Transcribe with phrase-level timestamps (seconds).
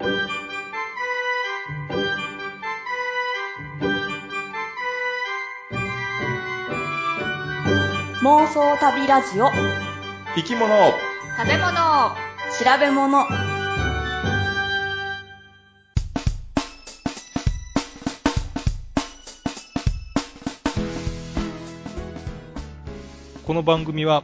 [0.00, 0.06] 妄
[8.46, 9.50] 想旅ラジオ。
[10.36, 10.68] 生き物。
[11.36, 11.72] 食べ物。
[12.58, 13.26] 調べ物。
[23.44, 24.22] この番組は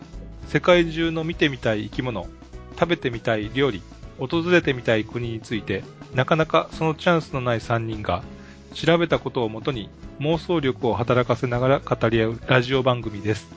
[0.48, 2.27] 世界中の見てみたい生き物、
[2.79, 3.82] 食べてみたい料理、
[4.19, 5.85] 訪れてみたい国について、
[6.15, 8.23] なかなかそのチャンスのない3人が、
[8.75, 9.88] 調べたことをもとに
[10.21, 13.48] 妄想力を働かせながら語り合うラジオ番組です。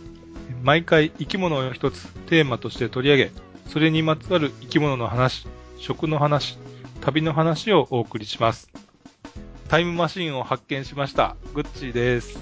[0.64, 3.32] 毎回生き物を一つテーマとして取り上げ、
[3.68, 5.48] それにまつわる生き物の話、
[5.80, 6.58] 食の話、
[7.02, 8.70] 旅の話をお送りします。
[9.70, 11.36] タイムマシンを発見しました。
[11.54, 12.40] グッチーです。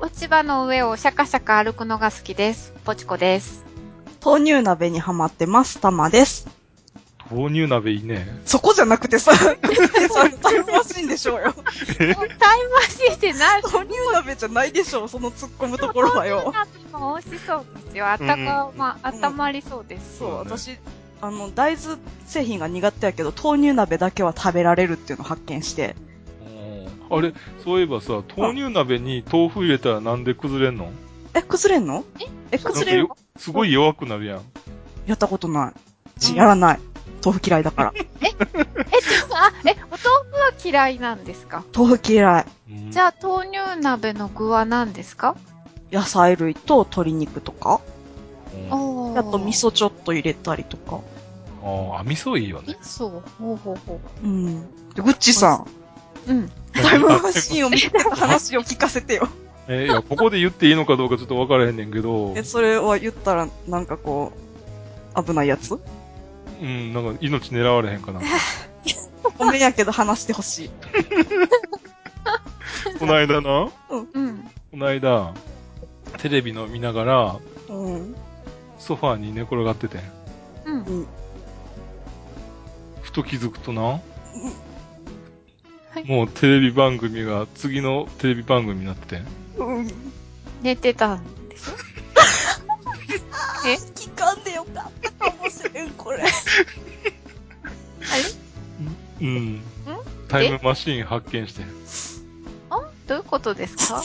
[0.00, 2.72] 落ち葉の上をシャカシャカ歩くのが好きです。
[2.84, 3.64] ポチコです。
[4.24, 5.80] 豆乳鍋にハマってます。
[5.80, 6.57] たまです。
[7.30, 8.26] 豆乳鍋いいね。
[8.44, 11.54] そこじゃなくてさ、 それタイムマシンでしょうよ。
[11.98, 13.62] タイムマシンって何？
[13.62, 16.52] 豆乳鍋じゃないでしょう、その突っ込むところはよ。
[16.92, 18.06] も美味しそうですよ。
[18.08, 20.18] あったか、まあ、温まりそうです。
[20.18, 20.78] そう、私、
[21.20, 25.96] あの、大豆製品が苦手やけど、豆乳鍋だけは食べられるっていうのを発見して。
[27.10, 27.32] あれ、
[27.64, 30.90] そういえばさ、豆乳鍋に豆腐入れたらなんで崩れんの？
[31.34, 32.04] え、崩れんの？
[32.50, 33.08] え、崩れる？
[33.38, 34.40] すごい弱くなるやん。
[35.06, 36.20] やったことない。
[36.20, 36.80] ちやらない。
[37.24, 37.92] 豆腐嫌いだから。
[37.96, 41.64] え、ちょっと、あ、え、お豆腐は嫌いなんですか？
[41.76, 42.46] 豆腐嫌い。
[42.70, 45.36] うんじゃあ、豆乳鍋の具は何ですか？
[45.92, 47.80] 野菜類と鶏肉とか。
[48.70, 49.52] うんあと味。
[49.52, 51.00] 噌ちょっと入れたりとか。
[51.62, 52.64] あ、味噌いいよね。
[52.68, 53.08] 味噌？
[53.38, 54.62] ほうほうほうん。
[54.94, 55.66] でグッチさん、
[56.28, 56.32] う。
[56.32, 56.52] うん。
[56.72, 59.28] タイムマシンを見てた話を聞かせてよ。
[59.68, 64.32] えいや、ここで言っていいのかどうかちょっと分からへんねんけど、え、それは言ったら、なんかこ
[65.14, 65.78] う、危ないやつ？
[66.60, 68.20] うん、なんか命狙われへんかな。
[69.38, 70.70] ごめんやけど話してほしい。
[72.98, 74.50] この間な、うん。
[74.70, 75.32] この間、
[76.18, 78.14] テレビの見ながら、うん。
[78.78, 80.00] ソファーに寝転がっててん。
[80.66, 80.82] うん。
[80.82, 81.06] うん。
[83.02, 84.00] ふと気づくとな、は
[86.00, 89.26] いもうテレビ番組が次のテレビ番組になっててん。
[89.58, 89.88] うん。
[90.62, 91.62] 寝てたんでし
[99.20, 99.60] うん。
[100.28, 101.66] タイムマシーン発見してん。
[102.70, 102.80] あ？
[103.06, 104.02] どういうことですか？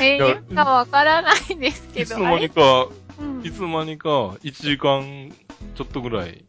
[0.00, 2.14] えいやー、かわからないんですけど。
[2.14, 2.88] いつの間にか、
[3.20, 5.32] うんいつの間にか、1時間
[5.76, 6.44] ちょっとぐらい、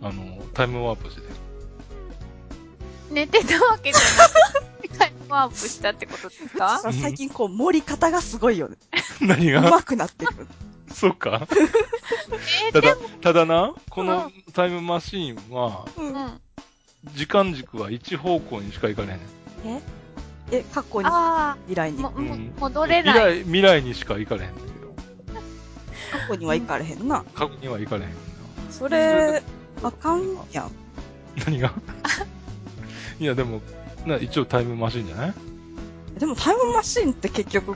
[0.00, 1.28] あの、タイムワープしてて。
[3.10, 4.28] 寝てたわけじゃな
[4.80, 6.80] くて、 タイムワープしたってことですか？
[6.92, 8.76] 最近こう、盛り方がすごいよね。
[9.20, 9.60] 何が？
[9.70, 10.32] 上手くなってる。
[10.94, 11.46] そうか
[12.66, 16.02] えー、ただただな、このタイムマシーンは、う。
[16.02, 16.40] うんん。
[17.14, 19.18] 時間軸は一方向にしか行かれへん。
[20.52, 21.08] え、過去に、
[21.68, 21.98] 未来に。
[21.98, 23.38] も、もうん戻れない。
[23.40, 24.94] 未来、未来にしか行かれへんだけど、
[26.12, 27.24] 過去には行かれへんな。
[27.34, 28.16] 過去には行かれへんな。
[28.70, 29.42] それ、
[29.82, 30.70] あかんやん。
[31.46, 31.72] 何が？
[33.18, 33.60] いや、でも、
[34.06, 35.34] な、一応タイムマシーンじゃない？
[36.18, 37.74] でもタイムマシンって結局、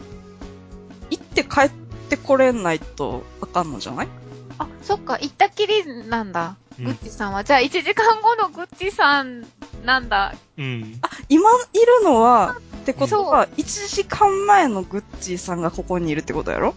[1.10, 1.70] 行って帰っ
[2.06, 4.08] てこれないとあかんのじゃない？
[4.58, 6.56] あ、そっか、行ったきりなんだ。
[6.78, 7.42] うんグッチさんは。
[7.42, 9.46] じゃあ、1時間後のグッチさん
[9.84, 10.34] なんだ。
[10.58, 11.00] うん。
[11.30, 11.54] 今い
[12.00, 16.74] るのは、ってことは、1時間前のグッチーさんがここにいるってことやろ？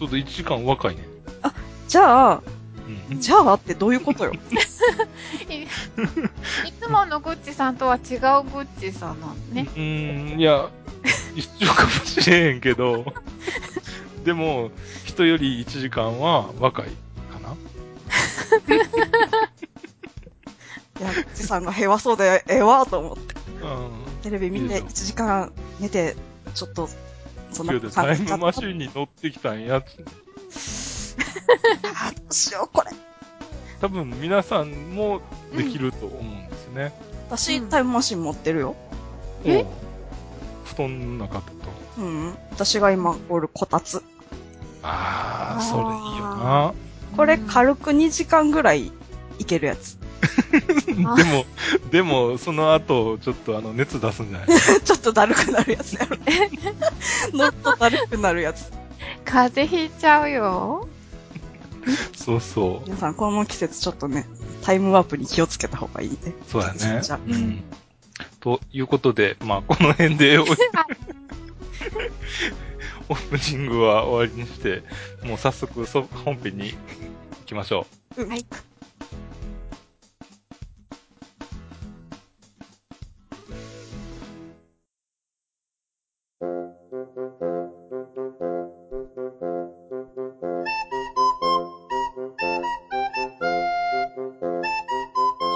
[0.00, 1.06] ちょっと1時間若いね。
[1.86, 2.42] じゃあ、
[3.10, 3.20] うん。
[3.20, 4.32] じゃあってどういうことよ？
[5.48, 5.68] いい
[6.80, 9.68] つものグッチさんとは違うグッチさんなのね。
[9.76, 10.68] うーん、いや、
[11.36, 13.04] 一緒かもしれへんけど、
[14.24, 14.70] でも、
[15.04, 16.86] 人より1時間は若い
[17.32, 17.54] かな。
[21.00, 23.34] いや、グッチーさんが平和そうでええわと思って。
[23.62, 23.90] うん。
[24.22, 26.16] テレビ見ていいで1時間寝て、
[26.54, 26.88] ちょっと、
[27.52, 31.16] そんなタイムマシーンに乗ってきたんやつ。
[31.94, 32.90] あどうしよう、これ。
[33.80, 35.22] 多分皆さんも
[35.56, 36.92] できると思うんですね。
[37.28, 38.76] 私、うんタイムマシン持ってるよ。
[39.44, 39.64] え？
[40.64, 41.52] 布団の中と。
[41.98, 42.34] うん。
[42.50, 44.02] 私が今おるこたつ。
[44.82, 46.74] ああ、それいいよな。
[47.16, 48.92] これ軽く2時間ぐらい
[49.38, 49.98] いけるやつ。
[51.06, 51.44] あ でも、
[51.90, 54.48] でも、その後、ちょっとあの、熱出すんじゃない？
[54.84, 56.16] ちょっとだるくなるやつやろ。
[57.36, 58.70] もっとだるくなるやつ。
[59.24, 60.88] 風邪ひいちゃうよ。
[62.16, 62.86] そうそう。
[62.86, 64.26] 皆さん、この季節ちょっとね、
[64.62, 66.34] タイムワープに気をつけた方がいいね。
[66.46, 67.18] そうだねじゃあ。
[67.26, 67.62] うん。
[68.40, 70.44] ということで、まあ、この辺でお、
[73.08, 74.82] オープニングは終わりにして、
[75.24, 76.76] もう早速そ本編に行
[77.46, 77.86] きましょ
[78.16, 78.26] う。
[78.26, 78.44] はい。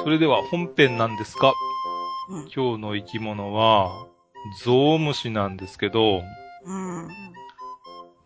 [0.04, 1.52] それでは本編なんですが、
[2.28, 4.06] うん、今日の生き物は、
[4.62, 6.22] ゾウムシなんですけど、
[6.64, 7.08] うん。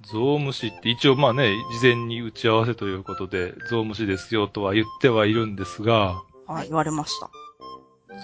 [0.03, 7.31] ゾウムシって一応まあね、事前に打ち合わせということで、ゾウムシですよとは言ってはいるんですが、はい、言われました。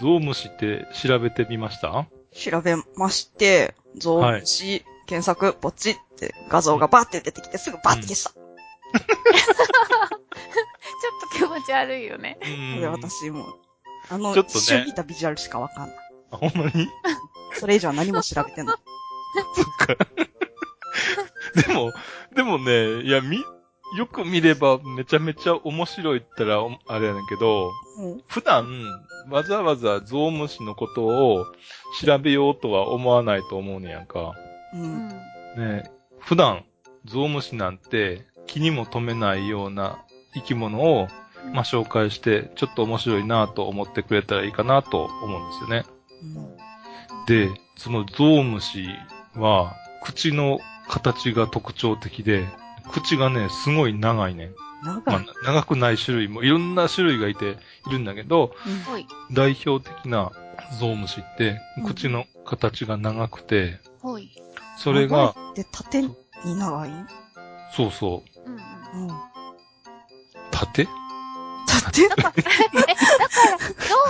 [0.00, 2.06] ゾウムシって調べてみました？
[2.32, 8.31] 調べまして、ゾウムシ、検索、ポチって画像がバーって出てきてすぐバーって消した。
[8.35, 8.40] ちょっ
[11.32, 12.38] と気持ち悪いよね。
[12.40, 13.55] うこんれ私もう、
[14.11, 15.97] あの、ちょっとね一瞬見たビジュアルしかわかんない。
[16.35, 16.89] あ、ほんまに？
[17.55, 18.77] それ以上は何も調べてない。
[19.55, 20.07] そっか。
[21.67, 21.93] でも、
[22.35, 23.39] でもね、いや、み、
[23.97, 28.23] よく見ればめちゃめちゃ面白いったらおあれやねんけど、うん。
[28.27, 28.67] 普段、
[29.31, 31.47] わざわざゾウムシのことを
[32.03, 34.33] 調べようとは思わないと思うねやんか。
[34.75, 34.79] う。
[34.79, 35.09] うんん。
[35.57, 36.65] ね普段、
[37.05, 40.03] ゾウムシなんて気にも留めないような
[40.35, 41.09] 生き物を、
[41.53, 45.85] まあ、紹介して、ちょっと面白いなと思ってくれたらいいかなと思うんですよね。
[46.37, 46.55] うん
[47.26, 48.87] で、そのゾウムシ
[49.35, 52.47] は、口の形が特徴的で、
[52.93, 54.50] 口がね、すごい長いね。
[54.85, 57.56] 長まあい。、長くない種類もいろんな種類がいて
[57.88, 59.35] いるんだけど、うん。
[59.35, 60.32] 代表的な
[60.79, 64.31] ゾウムシってうん、口の形が長くて、ほい。
[64.76, 66.15] それが、長いって縦に
[66.59, 66.91] 長い？
[67.75, 69.15] そうそう、うんうん。
[71.85, 71.93] うん。
[71.93, 72.43] 縦縦
[72.89, 73.65] え、だから、ゾ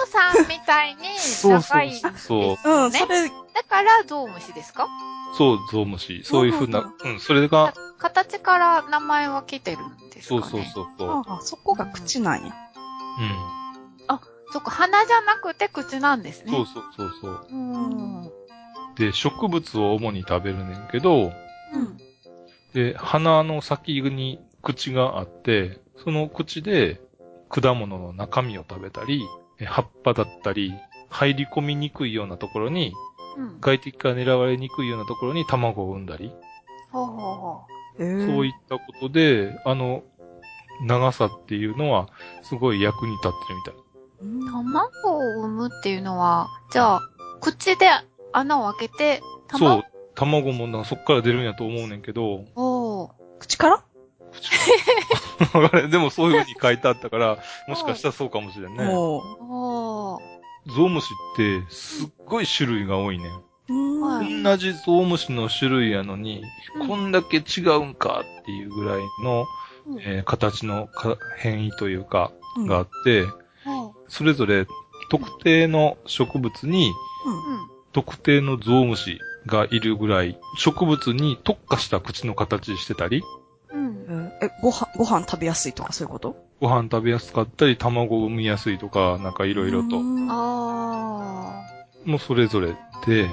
[0.05, 3.07] ウさんみたいにそうそう長いんですそううん、ねそ。
[3.07, 3.35] れ、だ
[3.69, 4.89] からゾウムシですか？
[5.37, 6.23] そう、ゾウムシ。
[6.25, 10.43] そういうふうな、ううん、それが、形から名前は来てるんですかね？
[10.43, 11.11] そうそうそうそう。
[11.11, 12.55] ああ、そこが口なんや。
[14.53, 16.53] そっか、鼻じゃなくて口なんですうん。
[16.53, 16.57] ね。
[16.59, 17.47] そうそうそうそう。
[17.51, 18.31] うん。
[18.95, 21.33] で、植物を主に食べるねんけど、
[21.73, 21.99] うん。
[22.73, 27.01] で、鼻の先に口があって、その口で
[27.61, 29.23] 果物の中身を食べたり、
[29.61, 30.75] え葉っぱだったり、
[31.09, 32.93] 入り込みにくいようなところに、
[33.37, 33.61] うん。
[33.61, 36.33] 外敵から狙われにくいようなところに卵を産んだり、
[36.91, 37.61] ほうほうほ
[37.99, 38.27] えー。
[38.27, 40.03] そういったことで、あの、
[40.83, 42.09] 長さっていうのは、
[42.43, 43.75] すごい役に立ってるみたい。
[44.49, 44.51] う。
[44.51, 47.01] 卵を産むっていうのは、じゃあ、
[47.41, 47.87] 口で
[48.33, 49.83] 穴を開けて、卵そう、
[50.17, 50.53] 卵？
[50.53, 53.85] もなそっから出るんやと思うねんけど、を、口から？
[55.91, 57.39] でもそういう風に書いてあったから、
[57.69, 58.85] もしかしたらそうかもしれんね。
[58.87, 63.31] ゾウムシって、すっごい種類が多いね。
[63.69, 66.43] 同じゾウムシの種類やのに、
[66.81, 66.89] うん。
[66.89, 69.47] こんだけ違うんかっていうぐらいの、
[69.87, 70.01] うん。
[70.01, 72.67] えー形のか変異というか、うん。
[72.67, 73.27] があって、
[74.09, 74.67] それぞれ
[75.11, 76.93] 特定の植物に。
[77.93, 83.23] 特定のゾウムシがいるぐらい、植物に特化した口の形してたり、
[83.75, 84.33] うん。
[84.41, 86.37] え、ご飯、ご飯食べやすいとかそういうこと？
[86.61, 91.63] ご飯食べやすかったり、卵を産みやすいとか、なんかいろいろと、うんあ
[92.05, 92.69] もうそれぞれ
[93.07, 93.29] で、ー。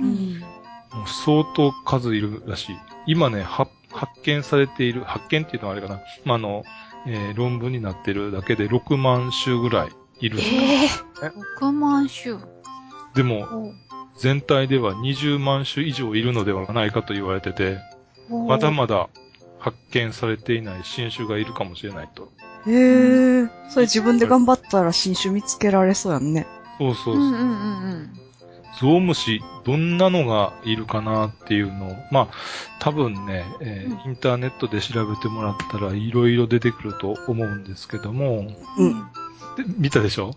[0.00, 0.40] うん。
[0.40, 2.76] もう相当数いるらしい。
[3.06, 6.00] 今ね、は発見されている、発見っていうのはあれかな。
[6.24, 6.64] まあ、あの、
[7.06, 9.88] えー論文になってるだけで6万種ぐらい
[10.20, 10.38] いる。
[10.40, 10.88] ええ
[11.60, 12.36] ？6万種。
[13.14, 13.72] でも、
[14.18, 17.78] 全体では20万種以上いるのではないかと言われてて、
[18.48, 19.08] まだまだ
[19.66, 22.30] 発見されていない新種がいるかもしれないと。
[22.68, 26.46] ええそれ自分で頑張ったら新種見つけられそうやんね。
[26.78, 27.16] そうそうそう。
[27.16, 28.12] うんうんうんうん。
[28.80, 32.34] ゾウムシ、どんなのがいるかなっていうのを、まあ、
[32.78, 38.46] 多分ね、えーうインターネットで調べてもらったらいろいろ出てくると思うんですけども、
[38.78, 38.94] うん。
[39.56, 40.36] で見たでしょ？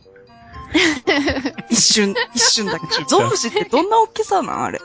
[1.69, 2.87] 一瞬、一瞬だけ。
[3.07, 4.63] ゾウムシってどんな大きさなん？
[4.63, 4.79] あれ。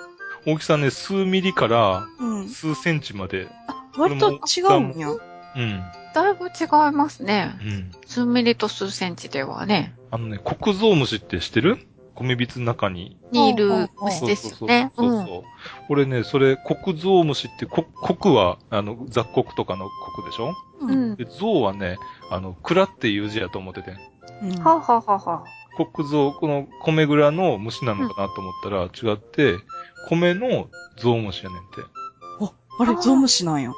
[0.46, 2.48] 大きさね、数ミリからうん。
[2.48, 3.48] 数センチまで。
[3.96, 5.10] 割と違うんや。
[5.10, 5.14] う
[5.60, 5.82] ん。
[6.14, 7.56] だいぶ違いますね。
[7.60, 7.90] うん。
[8.06, 9.94] 数ミリと数センチではね。
[10.10, 11.86] あのね、黒ゾウムシって知ってる？
[12.14, 13.16] 米びつの中に。
[13.32, 14.92] にいる虫ですよね。
[14.96, 15.42] そうそうそうそう。
[15.88, 17.84] 俺ね、それ、黒ゾウムシって、こ
[18.20, 20.54] 黒は、あの、雑黒とかの黒でしょ？
[20.80, 20.86] う。
[20.86, 21.16] うんん。
[21.16, 21.98] で、ゾウはね、
[22.30, 23.96] あの、蔵っていう字やと思ってて。
[24.42, 29.56] うんはあ、はあはあはあ、黒ゾウ、この米蔵の虫なのかなと思ったら違って、
[30.08, 31.66] 米のゾウムシやねんて。
[32.40, 33.72] あ、あれ、ゾウムシなんや。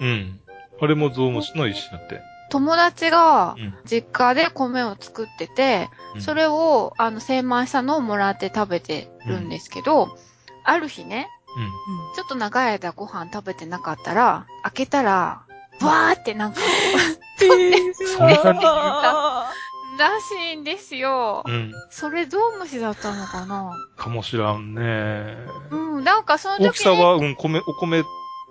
[0.00, 0.40] うん。
[0.80, 2.20] あれもゾウムシの一種だって。
[2.50, 3.74] 友達がうん。
[3.84, 10.16] 実家で米を作ってて、うんそれを、あの、精米したのをもらって食べてるんですけど、
[10.64, 12.14] ある日ね、うん。
[12.16, 15.42] ちょっと長い間ご飯食べてなかったら、開けたら、
[15.80, 16.60] わーってなんか、
[17.42, 19.52] えーそん なにあ
[19.98, 21.42] らしいんですよ。
[21.46, 21.72] うん。
[21.90, 23.72] それゾウムシだったのかな？
[23.96, 25.36] かもしらんね。
[25.70, 28.02] うん、なんかその時に、大きさは、うん、米、お米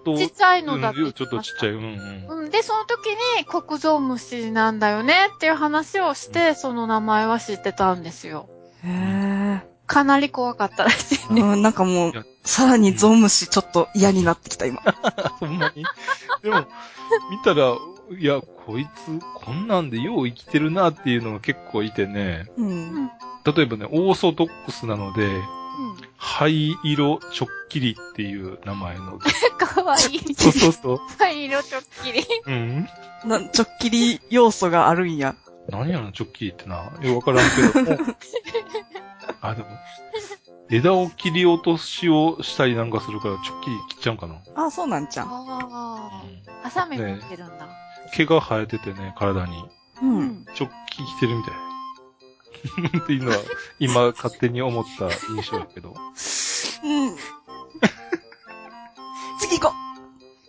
[0.03, 1.69] と、ちっちゃいのだってってましたちょっとちっちゃい。
[1.71, 1.83] うん
[2.29, 2.43] うん。
[2.43, 2.49] うん。
[2.49, 8.49] で、その時に、黒ゾウムシなんだよねっていう話をして、その名前は知ってたんですよ。
[8.83, 11.41] へかなり怖かったらしいえ。
[11.41, 12.13] うん、なんかもう
[12.43, 14.81] さらにゾウムシちょっと嫌になってきた、今。
[15.39, 15.83] ほんまに。
[16.43, 16.67] でも、
[17.31, 17.75] 見たら、
[18.17, 22.45] いや、こいつ、こんなんでよう生きてるなっていうのが結構いてね。
[22.57, 22.63] う。
[22.63, 23.11] うんん。
[23.45, 25.58] 例えばね、オーソドックスなので、うん。
[26.17, 29.19] 灰色ちょっきりっていう名前の。
[29.57, 30.33] かわいい。
[30.33, 30.99] そうそうそう。
[31.17, 32.25] 灰色ちょっきり。
[32.45, 32.89] うん。
[33.25, 35.35] な、ちょっきり要素があるんや。
[35.69, 36.91] 何やろ、ちょっきりってな。
[37.01, 38.15] よくわからんけども。
[39.41, 39.67] あ、でも、
[40.69, 44.35] 枝を切り落としをしたりなんかするから、ちょっきり切っちゃうんかな。
[44.55, 46.21] あ、そうなんちゃうあ。
[46.25, 47.67] んハサミ持ってるんだ。
[48.13, 49.63] 毛が生えててね、体に。
[50.01, 50.05] う。。
[50.05, 51.68] うんチョッキ着てるみたい。
[53.03, 53.37] っていうのは、
[53.79, 55.89] 今勝手に思った印象だけど。
[55.89, 57.15] うん。
[59.39, 59.73] 次行こ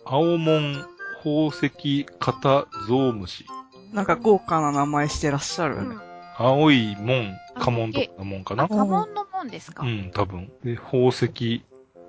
[0.05, 0.85] 青門
[1.23, 3.45] 宝石型ゾウムシ。
[3.91, 3.95] う。
[3.95, 5.75] なんか豪華な名前してらっしゃる。
[5.77, 6.01] うん。
[6.37, 10.51] 青い門、家紋とかの門かなあ、家紋のもんですかうん、多分。
[10.63, 11.63] で、宝石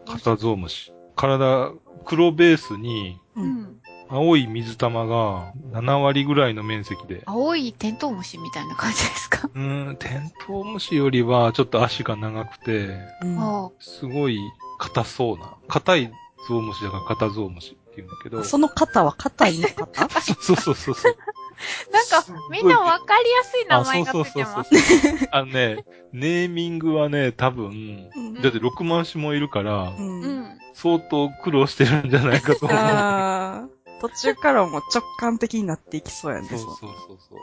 [0.06, 0.92] 型ゾウムシ。
[1.16, 1.72] 体、
[2.04, 3.42] 黒ベースに、う。
[3.42, 3.81] うんん。
[4.12, 7.22] 青い水玉が7割ぐらいの面積で。
[7.24, 9.48] 青いテントウムシみたいな感じですか？
[9.54, 12.90] うーん、テントウムシよりはちょっと足が長くて、
[13.22, 13.38] うん。
[13.38, 14.38] あすごい
[14.78, 15.54] 硬そうな。
[15.66, 16.12] 硬い
[16.48, 18.44] ゾウムシだから硬ゾウムシって言うんだけど。
[18.44, 20.20] その肩は硬いの肩？
[20.20, 21.16] そうそうそうそう。
[21.92, 25.28] なんかみんなわかりやすい名前がついてますね。
[25.30, 29.94] あのね、ネーミングはね、多分、うんだって6万種もいるから、う。
[29.96, 30.58] うんん。
[30.74, 33.70] 相当苦労してるんじゃないかと思う。
[34.02, 36.48] 途中からもう直感的になっていきそうやね。
[36.48, 37.38] そうそうそうそう。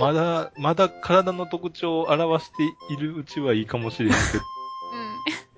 [0.00, 4.44] まだ、まだ体の特徴を表しているうちはいいかもしれないけど、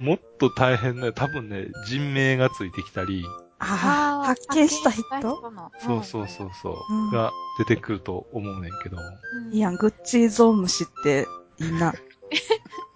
[0.07, 3.25] もっと大変な、多分ね、人名がついてきたり、
[3.59, 5.03] ああ、発見した人？
[5.51, 8.97] のそうそうそうそう、うんが出てくると思うねんけど。
[8.97, 11.27] うんいいやん、グッチーゾウムシって
[11.59, 11.93] いいな。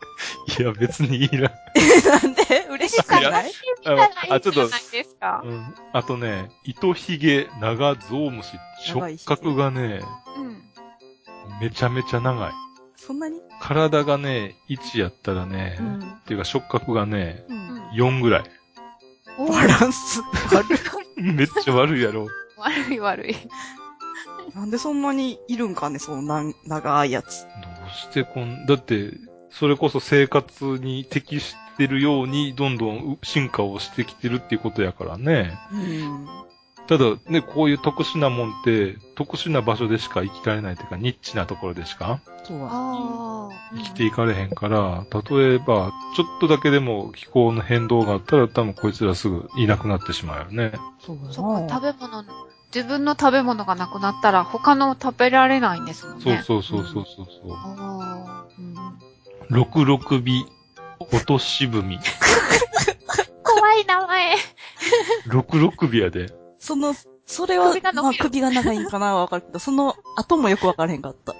[0.58, 1.50] いや、別にいいな。
[1.50, 2.66] なんで？
[2.70, 3.22] 嬉しくない？
[3.22, 4.08] 探してみたらいい
[4.42, 5.52] じゃないですかう。
[5.52, 5.74] ん。
[5.92, 8.52] あとね、糸ひげ長ゾウムシ。
[8.84, 10.00] 触覚がね、
[10.36, 10.62] うん。
[11.60, 12.52] めちゃめちゃ長い。
[12.96, 13.40] そんなに？
[13.60, 15.98] 体がね、1やったらね、うん。
[16.00, 17.82] っていうか触覚がね、うん。
[17.94, 18.44] 4ぐらい。
[19.38, 20.20] おバランス
[20.52, 20.66] 悪
[21.16, 22.28] めっちゃ悪いやろ。
[22.58, 23.32] 悪い悪い。
[23.32, 23.36] い。
[24.54, 27.42] なんでそんなにいるんかね、そのなん長いやつ。
[27.44, 27.48] ど
[27.86, 29.10] うしてこん、だって、
[29.52, 35.58] それこそ生活に適してるように、どんどん進化をしてきてるっていうことやからね。
[35.72, 36.26] うん。
[36.86, 42.20] ただね、こういう特殊なもんって、特殊な場所でしか生きられないというか、ニッチなところでしか。
[42.48, 50.72] 生きていかれへんから、例えば、ちょっとだけでも気候の変動があったら、多分こいつらすぐいなくなってしまうよね。
[50.98, 51.18] そう。
[51.30, 52.24] そっか、食べ物、
[52.74, 56.42] 自分の食べ物がなくなったら他の食べられないんですもんね。
[56.44, 57.52] そうそうそうそうそうそう。
[57.52, 58.44] ああ。
[58.58, 59.11] うん
[59.50, 60.46] 六六尾、
[60.98, 61.98] 落とし踏み。
[63.42, 64.36] 怖い名前。
[65.26, 66.32] 六六尾やで。
[66.58, 66.94] その、
[67.26, 71.32] それは首が、伸びるまあ首が長いんかなはわかるけど、その後もよくわからへんかった。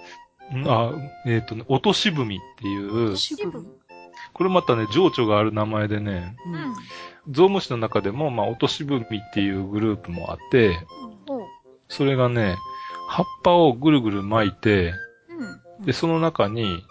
[0.57, 0.93] んあ、
[1.27, 3.17] えっ、とね、落とし踏みっていう、
[4.33, 6.49] これまたね、情緒がある名前でね、う。
[6.51, 6.75] うんん。
[7.31, 10.79] ゾウムシの中でも、まあ、落とし踏みっていうグループもあって、
[11.29, 11.47] おう
[11.89, 12.57] それがね、
[13.09, 14.95] 葉っぱをぐるぐる巻いて、
[15.79, 15.85] うん。
[15.85, 16.83] で、その中にうん。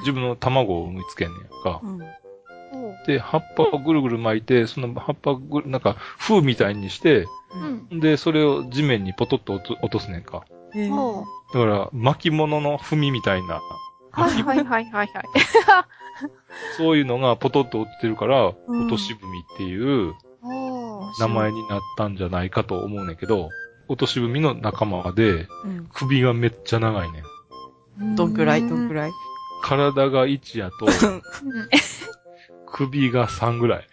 [0.00, 1.80] 自分の卵を産みつけんねやんか。
[1.82, 1.98] うん。
[3.06, 7.26] で、葉っぱをぐるぐる巻いて、その葉っぱをぐる、なんか、風みたいにして、
[7.90, 8.00] うん。
[8.00, 10.44] で、それを地面にポトッと落と落とすねんか。
[10.74, 13.60] えーだから、巻物の踏みみたいな、
[14.10, 15.08] はいはいはいはいはい。
[16.78, 20.14] そういうのがポトッと落ちてるから、うん落とし踏みっていう
[21.20, 23.50] 名前になったんじゃないかと思うねんけど、
[23.88, 25.88] 落とし踏みの仲間で、うん。
[25.92, 27.22] 首がめっちゃ長いね
[28.02, 28.14] ん。
[28.16, 29.12] どんぐらいどんぐらい？
[29.62, 31.22] 体が1やと、うん
[32.72, 33.88] 首が3ぐらい。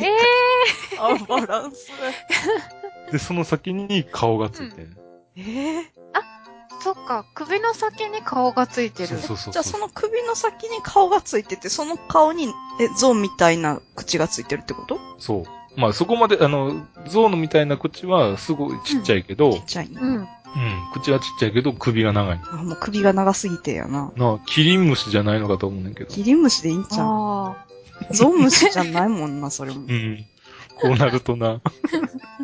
[0.00, 0.10] ええ
[0.98, 1.90] あ、バランス。
[3.12, 4.96] で、その先に顔がついてる。
[5.36, 5.82] えー、ー、
[6.80, 9.08] そっか、首の先に顔がついてる。
[9.08, 9.52] そうそうそう。
[9.52, 12.48] じゃあその首の先に顔がついてて、その顔に、
[12.80, 14.98] え、ゾウみたいな口がついてるってこと？
[15.18, 15.44] そう。
[15.80, 20.02] まあそこまで、あの、ゾウのみたいな口はすごいちっちゃいけど、ちっちゃいの。
[20.02, 20.28] うん。
[20.56, 22.40] うん、口はちっちゃいけど首が長い。
[22.50, 24.12] あ、もう首が長すぎてやな。
[24.16, 26.10] なあ、キリン虫じゃないのかと思うねんけど。
[26.10, 27.06] キリンムシでいいんちゃう？
[27.06, 27.66] あ
[28.12, 29.92] ゾウムシじゃないもんな、それもう。
[29.92, 30.24] ん。
[30.80, 31.60] こうなるとな。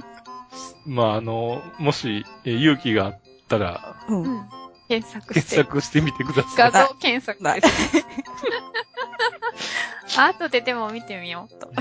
[0.87, 4.15] まああの、もし、え勇気があったら、う。
[4.17, 4.49] んん。
[4.89, 5.57] 検索検して。
[5.57, 6.89] 索してみてくださ画い。
[6.89, 8.05] 像検索ないです。
[10.21, 11.73] あ 後ででも見てみようと。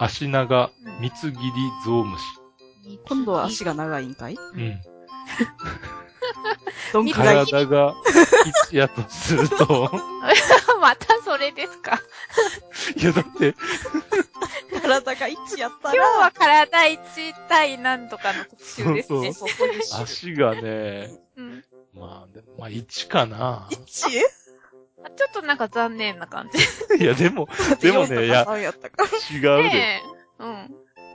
[0.00, 1.52] 足長、うん三つ切り
[1.84, 2.24] ゾウムシ。
[3.06, 4.34] 今度は足が長いんかい？
[4.34, 4.80] うん。
[6.92, 7.46] どんくらい？
[7.46, 7.94] 体が
[8.70, 9.90] 一やとすると、
[10.80, 12.00] またそれですか？
[12.96, 13.54] いやだって、
[14.82, 17.00] 体が1やった今日はら、体一
[17.48, 19.32] 対何とかの特集ですね。
[19.32, 21.64] そうそういう種足がね、うん
[21.94, 23.68] まあ、でもまあ1かな。
[23.70, 23.86] 1?
[23.86, 27.02] ちょっとなんか残念な感じ。
[27.02, 27.48] いやでも、
[27.80, 29.04] でもねいや3やったか。
[29.32, 29.62] 違うで。
[29.64, 30.02] ね
[30.40, 30.42] え。
[30.42, 30.74] うん。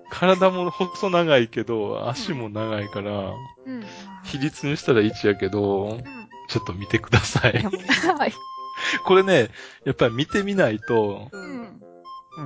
[0.09, 3.31] 体も細長いけど、足も長いから、
[3.65, 3.83] うん。
[4.23, 6.03] 比率にしたら1やけど、う
[6.47, 7.63] ちょっと見てください。
[9.05, 9.49] これね、
[9.85, 11.29] やっぱり見てみないと。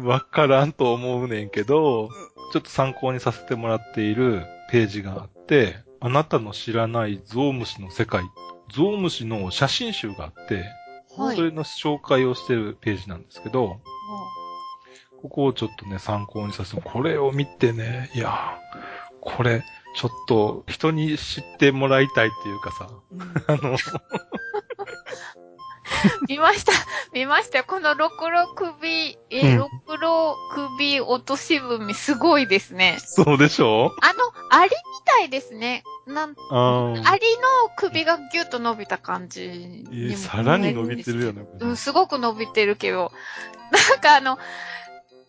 [0.03, 2.09] わからんと思うねんけど、
[2.51, 8.23] ちょっと参考にさせてもらっているページがあって、あなたの知らないゾウムシの世界、
[8.73, 10.65] ゾウムシの写真集があって、
[11.17, 13.79] はいそれの紹介をしてるページなんですけど、
[15.27, 19.63] ここをちょっとね、参考にさせて、これを見てね、いやー、これ、
[19.95, 23.77] ちょっと人に知ってもらいたいっていうかさ、うんあの、
[26.29, 26.71] 見ました。
[27.13, 27.63] 見ましたよ。
[27.67, 32.97] このろくろ首、えろくろ首落とし踏み、すごいですね。
[32.99, 33.91] そうでしょ？
[34.01, 34.19] あの、
[34.51, 35.83] アリみたいですね。
[36.05, 41.45] なん、アリの首がギュッと伸びた感じにもいやさらに伸びてるよね。
[41.59, 43.11] うん、すごく伸びてるけど、
[43.71, 44.37] なんかあの、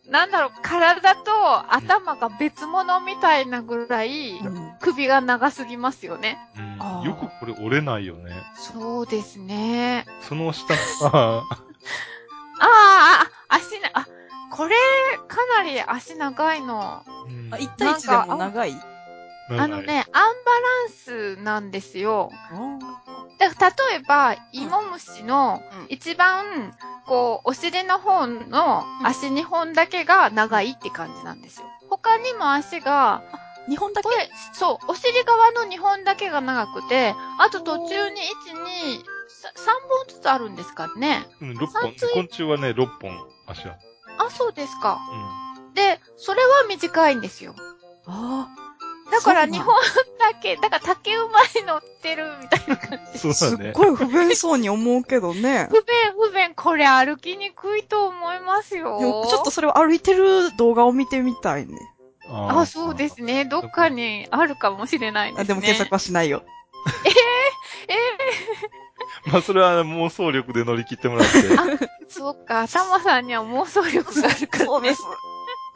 [0.08, 6.38] なんだろう、体と頭が別物みたいなぐらい、うん首が長すぎますよね。
[6.56, 8.32] うんよくこれ折れないよね。
[8.54, 10.06] そうですね。
[10.22, 11.42] その下は、
[12.60, 14.06] ああ、あ、足な、あ、
[14.50, 14.74] これ、
[15.28, 17.04] かなり足長いの。
[17.26, 18.74] うんあ、1対1でも長い？
[19.50, 22.30] あのね、アンバランスなんですよ。
[22.52, 22.78] あ
[23.38, 26.74] だから例えば、イモムシのうん一番、
[27.06, 31.66] こう、お尻の方の足2本だけが長いって感じなんですよ。
[31.88, 33.22] 他にも足が、
[33.68, 34.08] 2本だけ？
[34.52, 39.02] そう、お尻側の2本だけが長くて、あと途中に1、2、3
[39.88, 41.26] 本ずつあるんですかね。
[41.40, 41.94] うん、6本。
[42.14, 43.76] 昆虫はね、6本足は。
[44.18, 44.98] あ、そうですか。
[45.72, 47.54] うで、それは短いんですよ。
[48.06, 48.48] あ
[49.10, 49.74] だからそうなん2本
[50.18, 53.28] だけ、だから竹馬に乗ってるみたいな感じ。
[53.28, 53.34] あ。
[53.34, 53.64] そうだね。
[53.64, 55.68] すっごい不便そうに思うけどね。
[55.70, 55.84] 不便、
[56.16, 59.26] 不便、これ歩きにくいと思いますよ。
[59.28, 61.78] ちょっとそれを歩いてる動画を見てみたいね。
[62.28, 63.44] あーあ、そうですね。
[63.44, 65.42] どっかにあるかもしれないですね。
[65.42, 66.44] あでも検索はしないよ。
[67.88, 67.94] え
[69.30, 71.38] まあ、それは妄想力で乗り切ってもらって。
[71.38, 72.68] えそうか。
[72.68, 74.66] タマさんには妄想力があるから、ね。
[74.66, 75.02] そうです。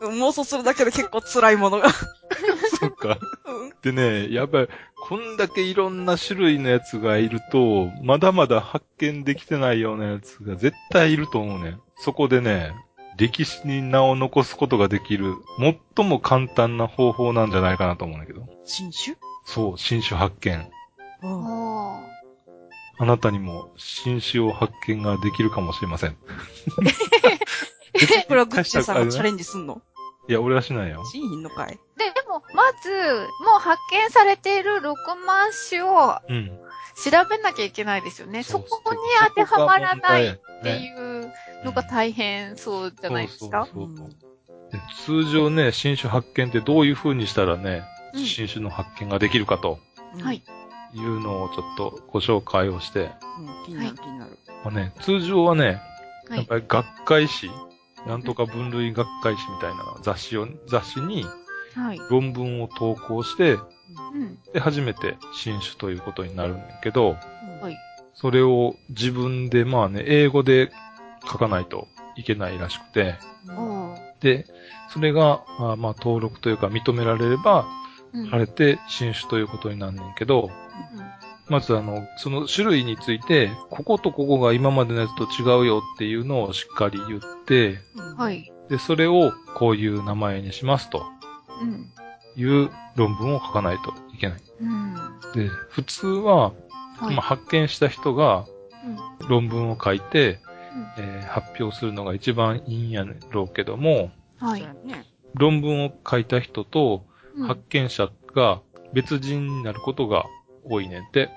[0.09, 1.91] 妄想するだけで結構辛いものが。
[2.81, 3.19] そっか。
[3.47, 4.69] うんでね、やっぱり、
[5.09, 11.79] こんだけいろんな種類のやつがいると、まだまだ発見できてないようなやつが絶対いると思うね。
[11.97, 12.73] そこでね、
[13.17, 15.35] 歴史に名を残すことができる、
[15.97, 18.47] 最も簡単な方法なんじゃないかなと思うんだけど。
[18.65, 19.17] 新種？
[19.45, 20.71] そう、新種発見。
[21.23, 22.03] うんおー
[22.99, 26.17] あなたにも新種を発見ができるかもしれません。
[28.29, 29.83] これはグッチーさんがチャレンジすんの？
[30.28, 31.04] いや、俺はしないよ。
[31.06, 31.78] しんひんのかい？
[31.96, 32.90] で、でも、まず、
[33.44, 36.58] もう発見されている6万種をうん。
[37.04, 38.42] 調べなきゃいけないですよね。
[38.42, 41.32] そそうこに当てはまらないっそていう
[41.64, 43.66] のが大変そうじゃないですか？
[43.72, 44.08] そうそうそう
[44.70, 47.82] で通常ね、新種発見ってどういう風にしたらね、
[48.14, 49.78] うん新種の発見ができるかと
[50.22, 50.42] はい。
[50.94, 53.64] いうのをちょっとご紹介をして、うん。
[53.64, 54.38] 気になる気になる。
[54.62, 55.80] まあね、通常はね、
[56.28, 56.38] はい。
[56.40, 57.50] やっぱり学会誌、
[58.07, 61.25] なんとか分類学会誌みたいな雑誌を、雑誌に
[61.75, 61.99] はい。
[62.11, 63.59] 論文を投稿して、う
[64.19, 64.38] ん。
[64.53, 67.17] で、初めて新種ということになるんだけど、
[67.61, 67.77] はい。
[68.15, 70.71] それを自分でまあね、英語で
[71.31, 73.17] 書かないといけないらしくて、
[74.21, 74.47] で、
[74.91, 77.67] それが、まあ、まあ登録というか認められれば、
[78.12, 78.27] うん。
[78.27, 80.51] 晴れて新種ということになんねんけど、
[81.53, 88.31] まずあの、その種類について、こことここが今までのやつと違うよっていうのをしっかり言って、うんは。
[88.31, 88.51] い。
[88.71, 91.05] で、それをこういう名前にしますと
[91.61, 91.93] うん。
[92.37, 94.43] いう論文を書かないといけない。
[94.62, 94.95] うん。
[95.35, 96.53] で、普通は、
[96.97, 97.17] はい。
[97.17, 98.47] まあ、発見した人が
[99.21, 100.41] うん論文を書いて、
[100.99, 104.67] えー発表するのが一番いいんやろうけども、はい。
[105.35, 107.05] 論文を書いた人と
[107.37, 108.62] うん発見者が
[108.95, 110.25] 別人になることが
[110.65, 111.29] 多いねんって。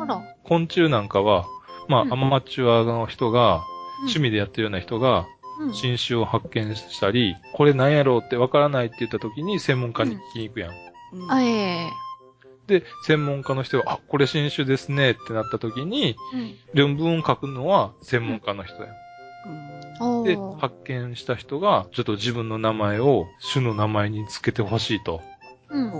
[0.00, 0.22] あら。
[0.44, 1.46] 昆虫なんかは、
[1.88, 3.62] まあ、うんアマチュアの人が、
[4.00, 5.26] 趣味でやってるような人が、
[5.60, 5.74] うん。
[5.74, 10.70] 新種を発見したり、これ何やろうってわからないって言った時に専門家に聞きに行くやん。
[11.14, 11.90] うんあ、ええ。
[12.66, 16.54] で、専門家の人が、あ、これ新種ですねってなった時に、うん。
[16.74, 18.92] 論文を書くのは専門家の人やん。
[18.92, 19.78] うん
[20.24, 25.22] で、発見した人が、ちょっと自分の名前を種の名前につけてほしいと
[25.70, 25.92] うん。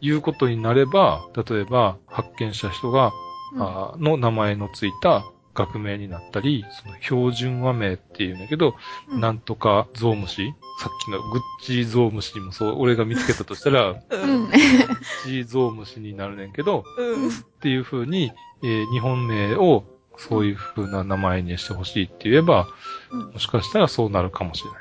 [0.00, 8.74] いうことになれば、例えば、発見した人が、うんあーの名前のついた学名になったり、その標準和名っていうんだけど、
[9.10, 14.16] うんなんとかゾウムシさっきのグッチゾウムシもそう、俺が見つけたとしたら、 グ。
[14.16, 14.50] ッ
[15.24, 17.28] チゾウムシになるねんけど、うん。
[17.28, 18.32] っていう風に、
[18.62, 19.84] えー日本名を
[20.16, 22.68] そういう風な名前にしてほしいって言えば、
[23.10, 24.80] うんもしかしたらそうなるかもしれない。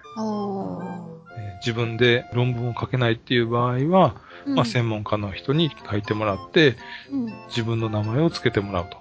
[1.66, 4.16] 自分で論文を書けないっていう場合は、
[4.50, 6.78] うんまあ専門家の人に書いてもらって、
[7.12, 8.98] うん自分の名前を付けてもらうと。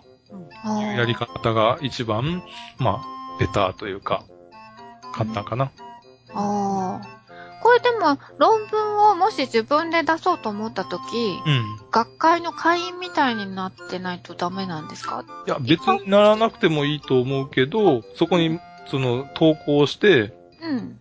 [0.64, 2.42] あーやり方が一番、
[2.78, 4.24] まあ、ベターというか、
[5.14, 5.70] 簡単かな。
[6.34, 7.18] ああ。
[7.62, 11.02] これでも、論文をもし自分で出そうと思ったとき、
[11.44, 11.64] うん。
[11.90, 15.24] 学会の会員みたいになってないとダメなんですか？
[15.46, 20.98] いや、別にならなくてもいいと思うけど、そこに、その、投稿して、うん。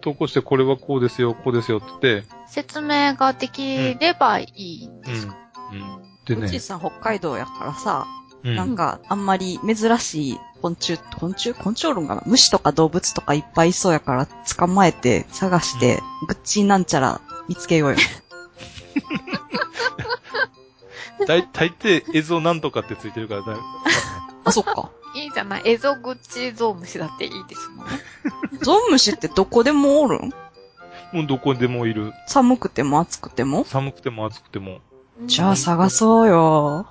[0.00, 5.36] 投稿してこれはこうですよ、こうですよって言って、説明ができればいいんですか、
[5.72, 5.78] うん。
[5.78, 6.02] うん。
[6.24, 8.06] でねうち、さん北海道やからさ、
[8.42, 8.56] うん。
[8.56, 17.96] なんか、あんまり珍しい昆虫、昆虫昆虫論かな虫とか動物とかいっぱいいそうやから、捕まえて、探して、グッチーなんちゃら見つけようよ。
[21.26, 23.56] 大大抵、映像なんとかってついてるからだい、
[24.44, 24.90] あ、そっか。
[25.14, 25.62] いいじゃない。
[25.64, 27.69] エゾグチゾウムシだっていいです。
[28.62, 30.32] ゾウムシってどこでもおるん？
[31.12, 32.12] もうどこでもいる。
[32.26, 33.64] 寒くても暑くても？
[33.64, 34.80] 寒くても暑くても。
[35.26, 36.86] じゃあ探そうよ。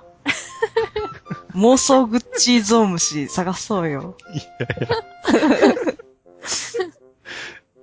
[1.54, 4.16] 妄想グッチーゾウムシ探そうよ。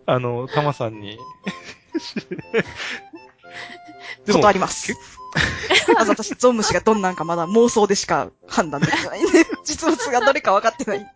[0.06, 1.18] あの、タマさんに。
[4.28, 4.94] 断、ります。
[5.98, 11.14] 私、ゾウムシがどんなんかまだ妄想でしか判断できないんで、 実物がどれか分かってない。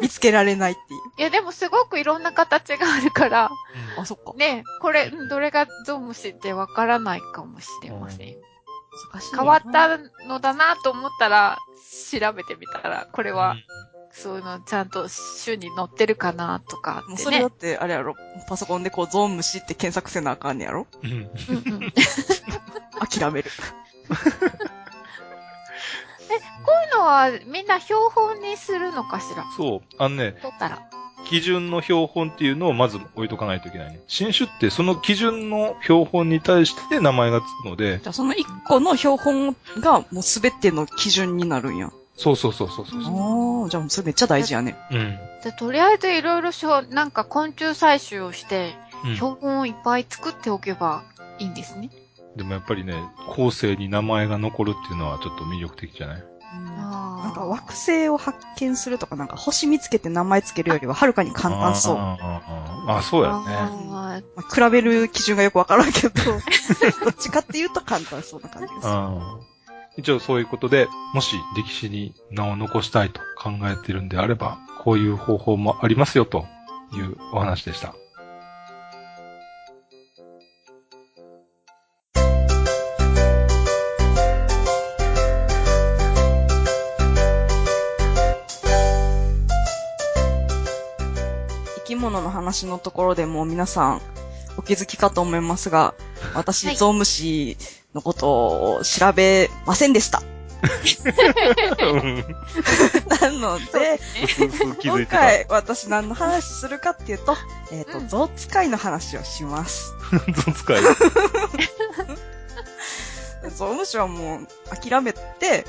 [0.00, 1.00] 見つけられないっていう。
[1.18, 3.50] いや、でもすごくいろんな形があるから、
[3.96, 4.32] あ、そっか。
[4.36, 8.36] ね、これ、うんどれがゾウムシってわからないかもしれません。
[9.12, 11.58] 難しいな変わったのだなと思ったら、
[12.10, 13.56] 調べてみたら、これうんは、
[14.12, 15.08] そういうのちゃんと
[15.42, 17.50] 種に載ってるかなとかってねもうそれだっ。
[17.50, 18.14] て、あれやろ、
[18.48, 21.10] パソコンでこう、ゾウムシって検索せなあかんねやろうん。
[21.10, 21.20] うんう
[21.78, 21.92] ん
[23.06, 23.50] 諦める。
[26.64, 29.44] こういうのはみんな標本にするのかしら？
[29.56, 29.80] そう。
[29.98, 30.78] あのね、取ったら。
[31.24, 34.00] 基準の標本っていうのをまず置いとかないといけないね。
[34.08, 41.90] 新種ってその基準の標本に対して名前がつくので、じゃあその一個の標本がもうすべての基準になるんや。
[42.16, 43.62] そうそうそうそうそうう。
[43.62, 44.76] ああ、じゃあもうそれめっちゃ大事やね。
[44.90, 45.18] うん。
[45.42, 51.02] じゃあとりあえずいろいろしょなんか昆虫採集をして、うん標本をいっぱい作っておけば
[51.40, 51.90] いいんですね。
[52.36, 52.94] でもやっぱりね、
[53.36, 56.24] 後世に名前が残るっていうのはちょっと魅力的じゃない？
[56.54, 61.96] なんか惑星を発見するとか、なんか星見つけて名前つけるよりははるかに簡単そう。
[61.96, 63.44] あーあそうやね。
[63.90, 64.20] まあ、
[64.54, 66.12] 比べる基準がよくわからんけど、
[67.04, 68.86] どっちかっていうと簡単そうな感じです。
[68.88, 69.20] うん
[69.98, 76.46] 一応そういうことで、もし歴史に名を残したいと考えてるんであれば、こういう方法もありますよと
[76.94, 77.94] いうお話でした。
[92.02, 94.00] 物の話のところでも皆さん
[94.56, 95.94] お気づきかと思いますが、
[96.34, 97.56] 私、はいゾウムシ
[97.94, 100.22] のことを調べませんでした。
[103.20, 103.98] なので、
[104.84, 105.04] 今。
[105.06, 107.36] 回私何の話するかっていうと、
[107.72, 109.94] えっ、と、うんゾウ使いの話をします。
[110.46, 110.82] ゾ使い。
[113.56, 115.66] ゾウムシはもう諦めて、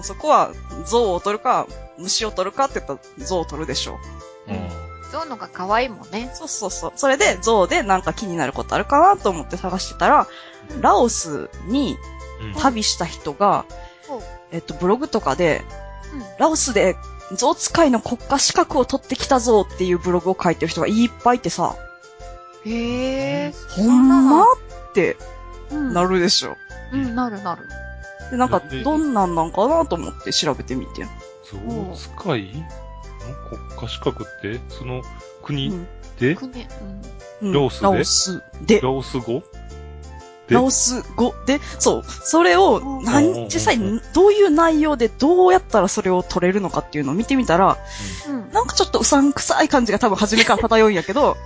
[0.00, 0.52] そこは
[0.86, 1.66] ゾウを取るか、
[1.98, 3.98] 虫を取るかって言ったらゾウを取るでしょ
[4.48, 4.52] う。
[4.52, 4.85] うん
[5.16, 6.30] ゾウのが可愛いもんね。
[6.34, 6.92] そうそうそう。
[6.96, 10.26] それで、ゾウでなんか気になることあるかなと思って探してたら、
[10.80, 11.96] ラオスに
[12.42, 13.64] うん旅した人が、
[14.06, 14.20] ほう
[14.52, 15.62] えっと、ブログとかで、
[16.12, 16.96] うんラオスで
[17.34, 21.74] ゾウ使いの国家資格を取ってきたぞっていうブログを書いてる人がいっぱいいてさ、
[22.64, 23.54] へえ。
[23.70, 24.42] ほんま？
[24.42, 24.46] っ
[24.94, 25.16] て
[25.70, 26.56] うんなるでしょ。
[26.92, 27.68] うん、なるなる。
[28.30, 31.04] で、なんかで、どんなんなんかなと思って調べてみて。
[31.50, 32.52] ゾウ使い？
[32.54, 32.64] の
[33.48, 35.02] 国家資格って、そのう
[35.42, 35.86] 国ん。
[36.18, 36.68] で、くね、
[37.42, 37.52] うん。
[37.52, 37.86] ラオスで？
[37.90, 38.80] ラオスで。
[38.80, 39.42] ラ、オス語？
[40.48, 40.54] で？
[40.54, 47.76] ラオス語で、そう、それをうん、何、実際にどういう内容でどうやったらそれを取れるのかっていうのを見てみたら、
[48.28, 48.34] うん。
[48.36, 48.52] うん。
[48.52, 51.36] なんかちょっとうさんくさい感じが多分初めから漂うんやけど、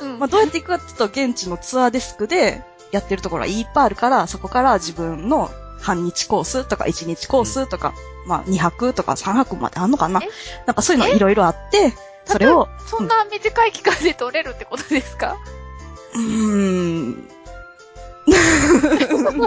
[0.00, 0.18] うん。
[0.18, 2.62] まあどうやっていくかっていうと、現地のツアーデスクで
[2.92, 5.50] やってるところがいっぱいあるから、そこから自分の
[5.82, 7.92] 半日コースとか1日コースとか、
[8.26, 10.20] まあ2泊とか3泊まであんのかな？
[10.22, 10.28] え？
[10.66, 11.92] なんかそういうのいろいろあって、
[12.24, 15.36] それを、そんな短い期間で取れるってことですか？
[16.14, 17.28] うーん、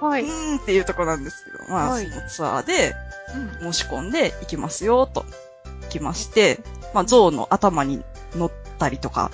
[0.00, 0.24] はい。
[0.24, 2.94] うーんっていうとこなんですけど、まあ、はいそのツアーで
[3.62, 3.72] うん。
[3.72, 5.24] 申し込んで行きますよ、と。
[5.82, 6.60] 行きまして、
[6.92, 8.02] まあ、象の頭に
[8.36, 9.30] 乗ったりとか、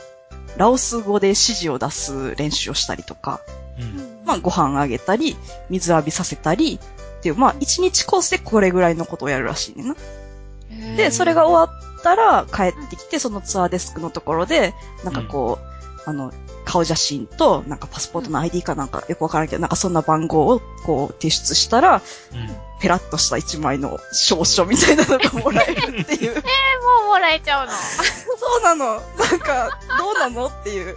[0.56, 3.40] ラオス語で指示を出す練習をしたりとか、
[3.78, 4.09] うん。
[4.30, 5.36] まあ、ご飯あげたり、
[5.68, 6.78] 水浴びさせたり、
[7.18, 9.96] っていう、まあ、一日コースでこれぐらいのことをやるらしいねんな。
[10.96, 14.72] で、それが終わったら帰ってきて、そのツアーデスクのところで、
[15.04, 15.58] なんかこ
[16.06, 16.32] う、あの、
[16.64, 22.00] 顔写真と、なんかパスポートの ID かなんかよくわからんけど、なんかそんな番号をこう提出したら、
[22.80, 26.32] ペラッとした一枚の証書みたいなのがもらえるっていう。
[26.32, 26.40] えー、も
[27.04, 27.72] うもらえちゃうの？
[28.38, 28.94] そうなの。
[28.94, 30.96] なんか、どうなのっていう。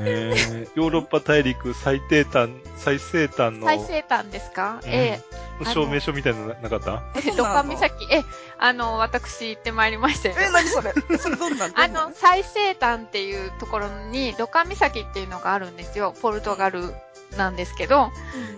[0.00, 3.66] えー、ヨーロッパ大陸最低端、最西端の。
[3.66, 4.90] 最西端ですか、うん。
[4.90, 5.20] え
[5.64, 7.02] 証明書みたいなのななかった？
[7.16, 8.24] えー、ロカ岬、え、
[8.58, 10.34] あの、私行ってまいりましたよ。
[10.38, 10.92] え、何それ？
[11.18, 11.68] それどんな？
[11.68, 16.14] ん どあの、最西端っていうところに、ロカ岬っていうのがあるんですよ。
[16.20, 16.92] ポルトガル
[17.36, 18.10] なんですけど。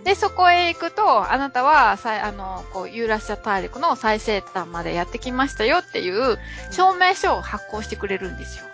[0.05, 6.39] で、そこへ行くと、あなたは、あの、こう、ユーラシア大陸の最西端までやってきましたよっていう
[6.71, 8.65] 証明書を発行してくれるんですよ。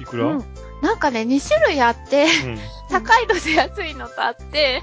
[0.00, 0.24] いくら？
[0.26, 0.44] うん。
[0.82, 2.26] うんなんかね、2種類あって、
[2.88, 4.82] 高いのと安いのとあって、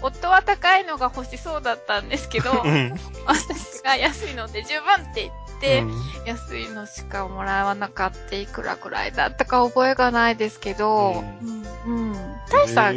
[0.00, 2.70] 夫は高いのが欲しそうだったんですけど、うん。
[2.70, 3.00] うん。
[3.26, 5.84] 私が安いので十分って言って、
[6.24, 11.66] 安いのしかもらわなかったいくらくらいだったか覚えがないですけど、うん。
[11.86, 12.36] うん。
[12.50, 12.92] 大した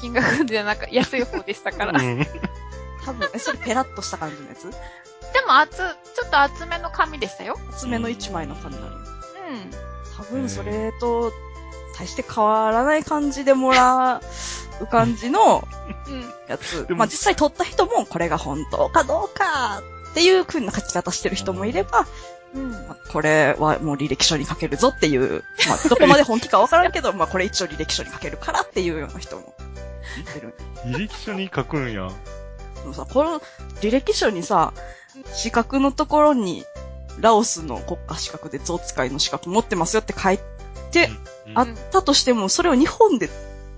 [0.00, 1.98] 金額じゃなく、安い方でしたから。
[1.98, 2.26] でうん
[3.04, 4.70] 多分、え、それペラッとした感じのやつ？
[5.44, 7.58] も厚、ちょっと厚めの紙でしたよ。
[7.70, 8.92] 厚めの一枚の紙なのよ。
[8.92, 10.16] うん。
[10.16, 11.32] 多分それと、
[11.96, 14.20] 大して変わらない感じでもら
[14.80, 15.66] う感じの
[16.08, 16.32] うん。
[16.48, 16.86] やつ。
[16.90, 22.06] まあ実際撮った人もこれが本当かどうかっていう風な書き方してる人もいれば、
[22.54, 22.70] うん。
[22.70, 29.54] まあこれはもう履歴書に書けるぞっていう、まあどこまで本気かわからんけど、まあこれ一応履歴書に書けるからっていうような人も
[30.20, 30.54] いてる。
[30.86, 32.10] 履歴書に書くんや。
[32.76, 33.40] でもさ、この
[33.80, 34.72] 履歴書にさ、
[35.32, 36.64] 資格のところに、
[37.20, 40.38] ラオスの国家資格で象使いの資格持ってますよって書い
[40.94, 41.24] て、うん
[41.56, 43.28] あったとしても、それを日本で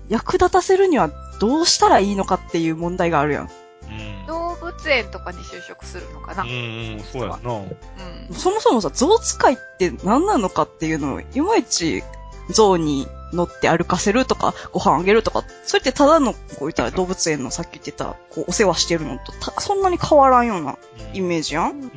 [0.07, 3.49] 役立たせるにはどうしたらいいのかっていう問題があるやん。
[3.83, 4.25] うん。
[4.25, 6.43] 動物園とかに就職するのかな。
[6.43, 6.53] うんう
[6.95, 7.53] ん、そうやな。
[7.53, 8.33] うん。
[8.33, 12.03] そもそもさ、象使いって何なのかっていうのを、いまいち
[12.49, 20.77] 象に乗って歩かせるとか、ご飯あげるとか、それってただの、こう言ったら動物園のさっき言ってた、こうお世話してるのとた、そんなに変わらんような
[21.13, 21.89] イメージやんうん。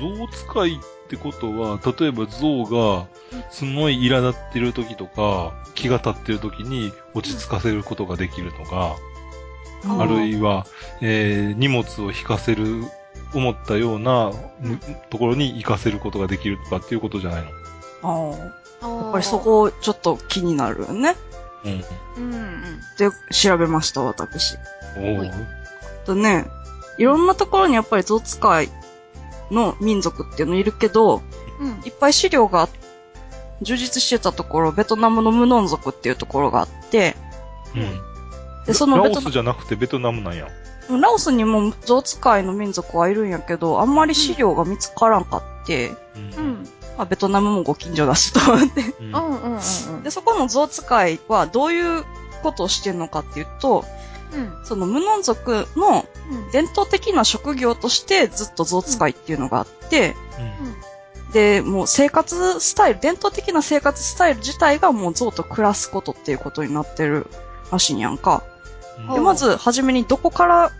[0.00, 3.06] 象使いってことは、例えば象が、
[3.50, 8.96] すごい苛立ってる時とか、気が立ってる時に落ち着かせることができるとか、
[9.84, 10.66] うんあるいは、
[11.00, 12.84] えー、荷物を引かせる、
[13.34, 17.42] 思ったような、むところに行かせることができるとかっていうことじゃない
[18.02, 18.32] の？
[18.32, 18.34] あ
[18.82, 18.88] あ。
[18.88, 19.38] ややっぱりそ。
[19.38, 21.16] こちょっと気になるよね。
[21.64, 21.84] うん。
[22.16, 22.62] うんうん。
[22.98, 24.56] で、調べました、私。
[24.96, 25.32] おー
[26.04, 26.46] とね、
[26.98, 28.68] いろんなところにやっぱり象使い
[29.50, 31.22] の民族っていうのいるけど、
[31.60, 31.80] うん。
[31.84, 32.68] いっぱい資料が
[33.62, 37.16] 充実してたところ、ベトナムのムノン族っていうところがあって、
[37.74, 38.64] うん。
[38.66, 40.48] で、そのラオスじゃなくてベトナムなんや。
[40.88, 45.96] ム、ラオスにも象使いの民族はいるんやけど、あんまり資料が見つからんかって、う。
[46.18, 46.68] うんん。
[46.96, 48.80] まあ、ベトナムもご近所だしと思って。
[49.00, 49.58] うんうんうんうん
[49.96, 50.02] うん。
[50.02, 52.04] で、そこの象使いはどういう
[52.42, 54.00] ことをしてんのかっていうと、うん。
[54.64, 56.50] そのムノン族のうん。
[56.52, 60.80] 伝統的な職業としてずっと象使いっていうのがあって、うん
[61.32, 67.26] で、もう生活スタイル、伝統的な生活スタイル自体がもう象と暮らすことっていうことになってる
[67.70, 68.42] らしいんやんか。
[68.98, 70.72] うんで、まず、はじめにどこから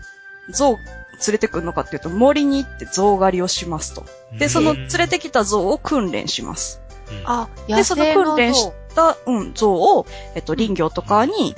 [0.49, 4.03] 象連れてくるのかっていうと、森に行って象狩りをしますと。
[4.37, 6.81] で、その連れてきた象を訓練します。
[7.09, 8.73] うんあ、で、野その訓練し象。
[8.95, 11.55] た、うん、象を、えっと、林業とかに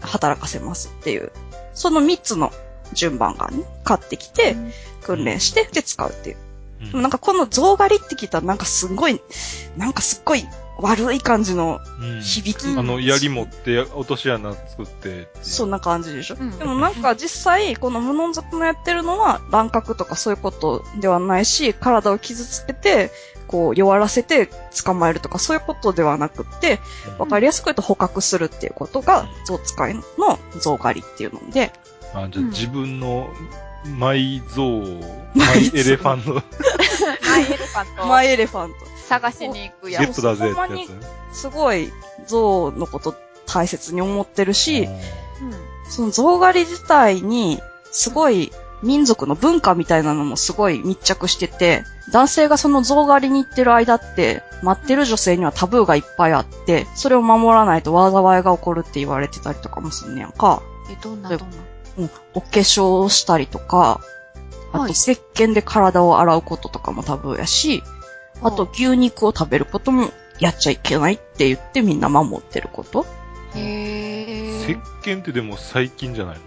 [0.00, 1.32] 働かせますっていう。
[1.74, 2.52] その3つの
[2.92, 4.56] 順番がね、買ってきて、
[5.02, 6.36] 訓練して、で、使うっていう。
[6.36, 9.20] うんでもなんかこの象狩りって聞いたらなんかすごい、
[9.78, 10.44] なんかすっごい
[10.78, 12.68] 悪い感じのうん響き。
[12.68, 15.28] うんあの、槍持って落とし穴作って。
[15.40, 16.36] そんな感じでしょ？
[16.38, 23.10] うんでもなんか実際、この無能族のやってるのは乱獲とかそういうことではないし、体を傷つけて、
[23.46, 24.48] こう弱らせて
[24.84, 26.80] 捕まえるとかそういうことではなくって、
[27.18, 30.02] わかりやすく言うと捕獲するっていうことが象使いの
[30.60, 31.72] 象狩りっていうので、
[32.14, 33.30] あ、じゃあうん自分の
[33.98, 35.00] マイゾウ、
[35.34, 36.34] マイエレファント
[37.28, 38.96] my elephant my elephant。
[39.06, 40.02] 探しに行くやつ。
[40.06, 40.86] ゲットだぜってや
[41.32, 41.40] つ。
[41.40, 41.92] すごい
[42.26, 43.14] 象のこと
[43.46, 44.90] 大切に思ってるし、うん。
[45.88, 47.60] その象狩り自体に、
[47.92, 60.62] すごい民族の文化みたいなのもすごい密着してて、男性がその象狩りに行ってる間って、待ってる女性にはタブーがいっぱいあって、それを守らないと災いが起こるって言われてたりとかもすんねやんか。
[60.90, 61.56] え、どんなでどんな？
[61.98, 64.00] うん、お化粧をしたりとか、
[64.72, 67.82] あはいと石鹸で体を洗うこととかもタブーやし、
[68.42, 73.06] あと牛肉を食べることもやっちゃいけないって言ってみんな守ってること
[73.54, 74.80] へ石ー。
[75.02, 76.42] 鹸ってでも最近じゃないの？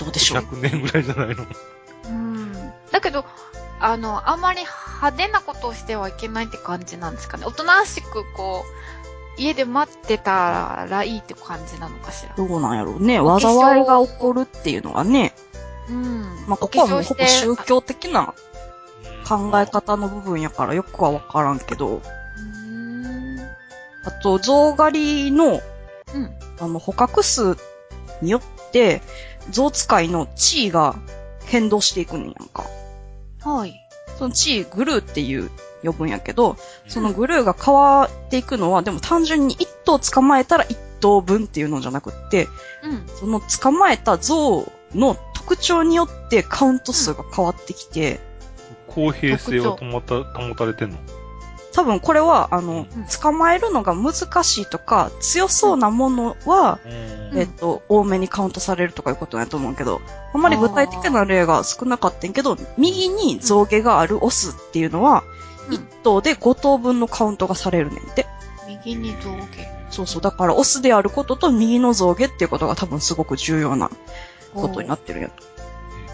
[0.00, 1.46] どうでしょう ?100 年ぐらいじゃないの？
[2.06, 2.52] うん。
[2.90, 3.26] だけど、
[3.80, 7.44] あの、あんまり派手なことをしてはいけないって感じなんですかね。
[7.46, 12.34] おとなしくこう、家で待ってたらいいって感じなのかしら。
[12.34, 13.18] どうなんやろうね。
[13.18, 15.34] 災いが起こるっていうのがね、
[15.88, 16.22] うん。
[16.46, 18.34] まあ、ここはもうほぼ宗教的な
[19.26, 23.40] 考え方の部分やからよくはわからんけど、うーん。
[24.04, 25.60] あと、象狩りの、
[26.14, 26.34] うん。
[26.60, 27.56] あの、捕獲数
[28.20, 29.02] によって、
[29.50, 30.96] 象使いの地位が
[31.44, 32.64] 変動していくねんやんか。
[33.56, 33.84] はい。
[34.18, 35.50] その地位、グルーっていう
[35.82, 36.56] 呼ぶんやけど、
[36.88, 42.48] そのグルーが変わっていくのは、でも単純に一頭捕まえたら一頭分っていうのじゃなくって、
[42.82, 43.06] うん。
[43.16, 48.20] その捕まえた象の特徴によってカウント数が変わってきて、
[48.88, 50.98] 公平性は保た保たれてんの？
[51.78, 54.12] 多分これは、あのうん、捕まえるのが難
[54.42, 56.88] しいとか、強そうなものは、う
[57.34, 60.00] んえっと、多めにカウントされるとかいうことなんやと思うけど、
[60.34, 65.38] あんまり具体的な例が少なかったんやけど、右に象牙があるオスっていうのは、うん
[65.68, 68.26] 1頭で5頭分のカウントがされるねんて。
[68.66, 69.66] 右に象牙。
[69.90, 70.22] そうそう。
[70.22, 73.90] だから、オスであることと右の象牙っていうことが多分すごく重要な
[74.54, 75.44] ことになってるんやと。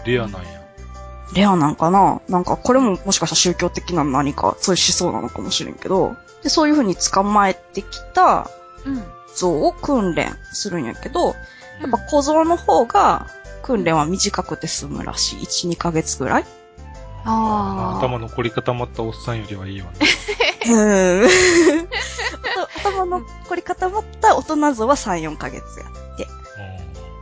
[0.05, 0.64] レアなんや。
[1.35, 2.21] レアなんかな？
[2.29, 8.49] なんか、これももしかしたら宗教的な何か、そういう思想なのかもしれんけど、で、そういう風に捕まえてきた
[8.85, 9.03] うん。
[9.35, 11.27] 象を訓練するんやけど、
[11.81, 13.27] やっぱ小僧の方が
[13.63, 15.39] 訓練は短くて済むらしい。
[15.39, 16.45] 1、2ヶ月ぐらい。
[17.25, 17.97] ああ。
[17.99, 19.99] 頭の凝り固まったおっさんよりはいいわね。
[20.71, 21.27] うん。
[22.79, 25.85] 頭の凝り固まった大人像は3、4ヶ月や。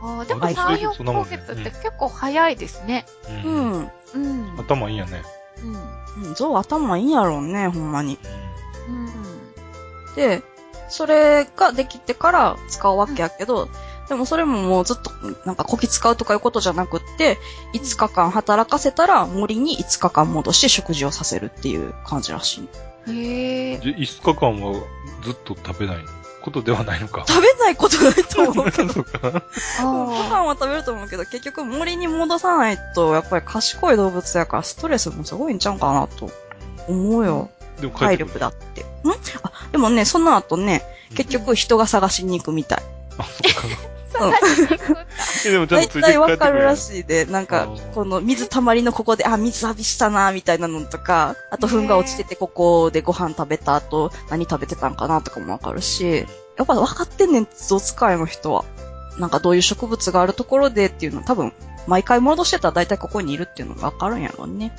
[0.04, 3.06] あーでもはい3、4そんなもんねヶ月って結構早いですね。
[3.44, 3.48] う。
[3.48, 3.92] うんん。
[4.14, 4.60] うん。
[4.60, 5.22] 頭いいんやね。
[5.62, 5.66] う
[6.22, 6.28] ん。
[6.28, 8.18] うん象頭いいんやろうね、ほんまに。
[8.88, 10.14] うん。
[10.14, 10.42] で、
[10.88, 13.68] それができてから使うわけやけど、
[14.08, 15.10] でもそれももうずっと、
[15.46, 17.38] なんかこき使うとかいうことじゃなくって、
[17.72, 22.68] 5日間働かせたら森に5日間戻して食事をさせるっていう感じらし
[23.06, 23.12] い。
[23.12, 23.78] へえ。
[23.78, 24.74] じゃ5日間は
[25.22, 25.96] ずっと食べない
[26.44, 27.24] ことではないのか。
[27.26, 28.92] 食べないことないと思うけど。
[28.92, 29.30] そうか。
[29.30, 29.42] ごあ
[30.28, 36.30] 飯は食べると思うけど、結局森に戻さないと、やっぱり賢い動物やからストレスもすごいんちゃうかなと
[36.86, 37.48] 思うよ。
[37.80, 38.82] でも帰体力だって。
[38.82, 38.84] ん？
[38.84, 39.16] あ、
[39.72, 40.82] でもね、その後ね、
[41.14, 42.82] 結局人が探しに行くみたい。
[43.16, 43.78] あ、そっか。
[45.44, 46.18] でもちゃん大とついて帰ってくる。
[46.18, 58.64] 体わかるらしいで、なんかこの水たまりのここで、あ、水浴びしたな、みたいなのとか、あと糞が落ちててここでご飯食べた後、何食べてたんかなとかもわかるし、やっぱ分かってんねん、象使いの人は。
[59.18, 61.52] なんかどういう植物があるところでっていうの多分、
[61.86, 64.74] 毎回戻してたら大体ここにいるっていうのがわかるんやろうね。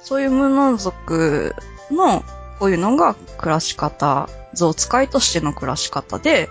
[0.00, 1.54] そういう無能族
[1.90, 2.22] の、
[2.64, 6.48] こういうのが暮らし方、象使いとしての暮らし方で。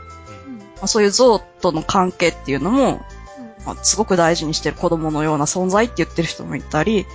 [0.76, 3.02] まあ、そういう象との関係っていうのも、
[3.65, 7.08] まあ、すごく大事にしてる子供のような存在って言ってる人もいたり、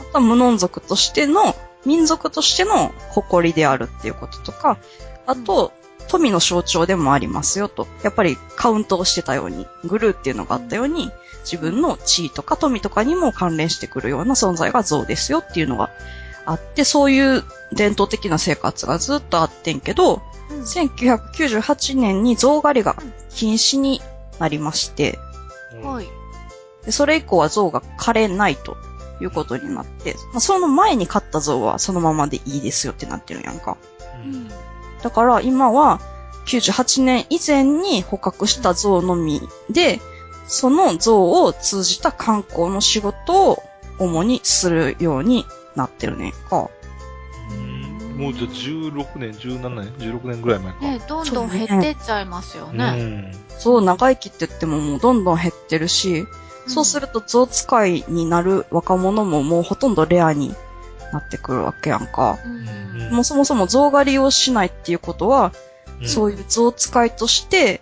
[0.00, 4.76] あとは無能族としての、民族としての誇りであるっていうこととか、
[5.26, 5.72] あと、
[6.08, 7.88] 富の象徴でもありますよと。
[8.02, 11.10] やっぱりカウントをしてたように、グルーっていうのがあったように、
[11.50, 15.88] 自分の地位とか富とかにも関連してくるような存在が象ですよっていうのが
[16.46, 20.62] あって、そういう伝統的な生活がずっとあってんけど、うん。
[20.62, 22.96] 1998年に象狩りが
[23.30, 24.00] 禁止に
[24.38, 25.18] なりまして、
[25.74, 26.06] うんはい。
[26.84, 28.76] でそれ以降は象が枯れないと
[29.20, 33.76] いうことになって、まあ、その前に飼った象はそのままでいいですよってなってるやんか。
[34.24, 34.48] ううんん。
[35.02, 36.00] だから今は
[36.46, 40.00] 98年以前に捕獲した象のみで、
[40.46, 43.62] その象を通じた観光の仕事を
[43.98, 45.44] 主にするように
[45.76, 46.70] なってるねんか。
[47.50, 50.80] うんもうじゃあ16年、17年、16年ぐらい前か。
[50.80, 52.90] ねどんどん減ってっちゃいますようね。
[52.92, 53.36] ん。
[53.58, 56.26] そう、長生きって言ってももうどんどん減ってるし、
[56.66, 60.54] そうすると象使いになる若者ももうほとんどレアに
[61.12, 62.38] なってくるわけやんか。
[62.44, 63.00] うん。
[63.00, 65.52] うんもうそもそも象狩りをしないっていうことは、
[66.00, 67.80] うんそういう象使いとして、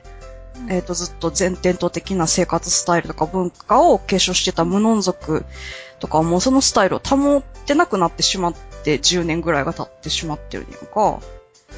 [0.57, 5.45] うんえっ、と、ずっと全伝統的な生活スタイルとか文化を継承してた無能族
[6.05, 11.21] とかはもうそのスタイルを保ってなくなってしまって10年ぐらいが経ってしまってるんやんか。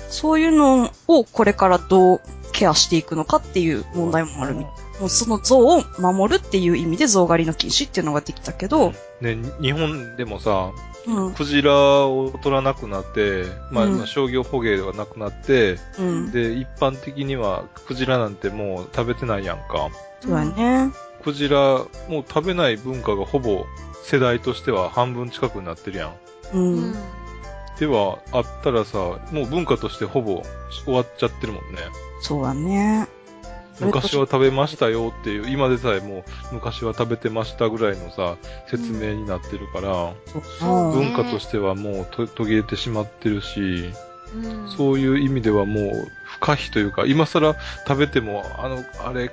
[0.09, 2.21] そういうのをこれからどう
[2.53, 4.73] ケアしていくのかっていう問題もあるみたい。
[4.99, 10.73] もうその象を守るっていう意味で象狩りの禁止っていうのができたけど、ね、日本でもさ、
[11.07, 11.35] うん。
[11.35, 16.33] クジラを取らなくなって、まあ、うんまあ商業捕鯨がなくなって、うん。
[16.33, 19.91] で、一般的にはクジラなんてもう食べてないやんか。
[20.21, 20.91] そうやね。
[21.23, 21.59] クジラ、
[22.09, 23.67] もう食べない文化がほぼ
[24.07, 26.11] 世代としては半分近くになってるやん。
[26.55, 26.59] う。
[26.59, 26.95] うんん。
[27.81, 28.99] では、あったらさ、
[29.33, 30.43] もう文化としてほぼ
[30.85, 31.81] 終わっちゃってるもんね。
[32.23, 33.09] そうやね。
[33.81, 38.37] 昔は食べましたよっていう、今でさえもう昔は食べてましたぐらいのさ、
[38.71, 40.15] 説明になってるから、
[40.61, 43.93] そうね文化としてはもうと途切れてしまってるし、
[44.35, 47.55] うんそういう意味ではもう不可避というか、今更
[47.87, 49.31] 食べても、あの、あれ、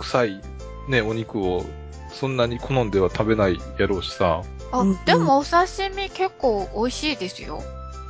[0.00, 0.40] 臭い
[0.88, 1.64] ね、お肉を
[2.12, 4.42] そんなに好んでは食べないやろうしさ。
[4.72, 7.62] あうん、でもお刺身結構美味しいですよ。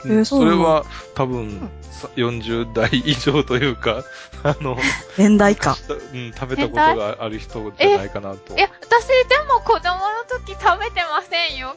[0.05, 0.85] えーそれは
[1.15, 4.03] 多分、さ40代以上というか、
[4.43, 4.77] あの、
[5.17, 5.77] 年代か。
[6.13, 8.55] うん、食べたことがある人じゃないかなと。
[8.57, 11.69] いや、私でも子供の時食べてませんよ。
[11.69, 11.77] 本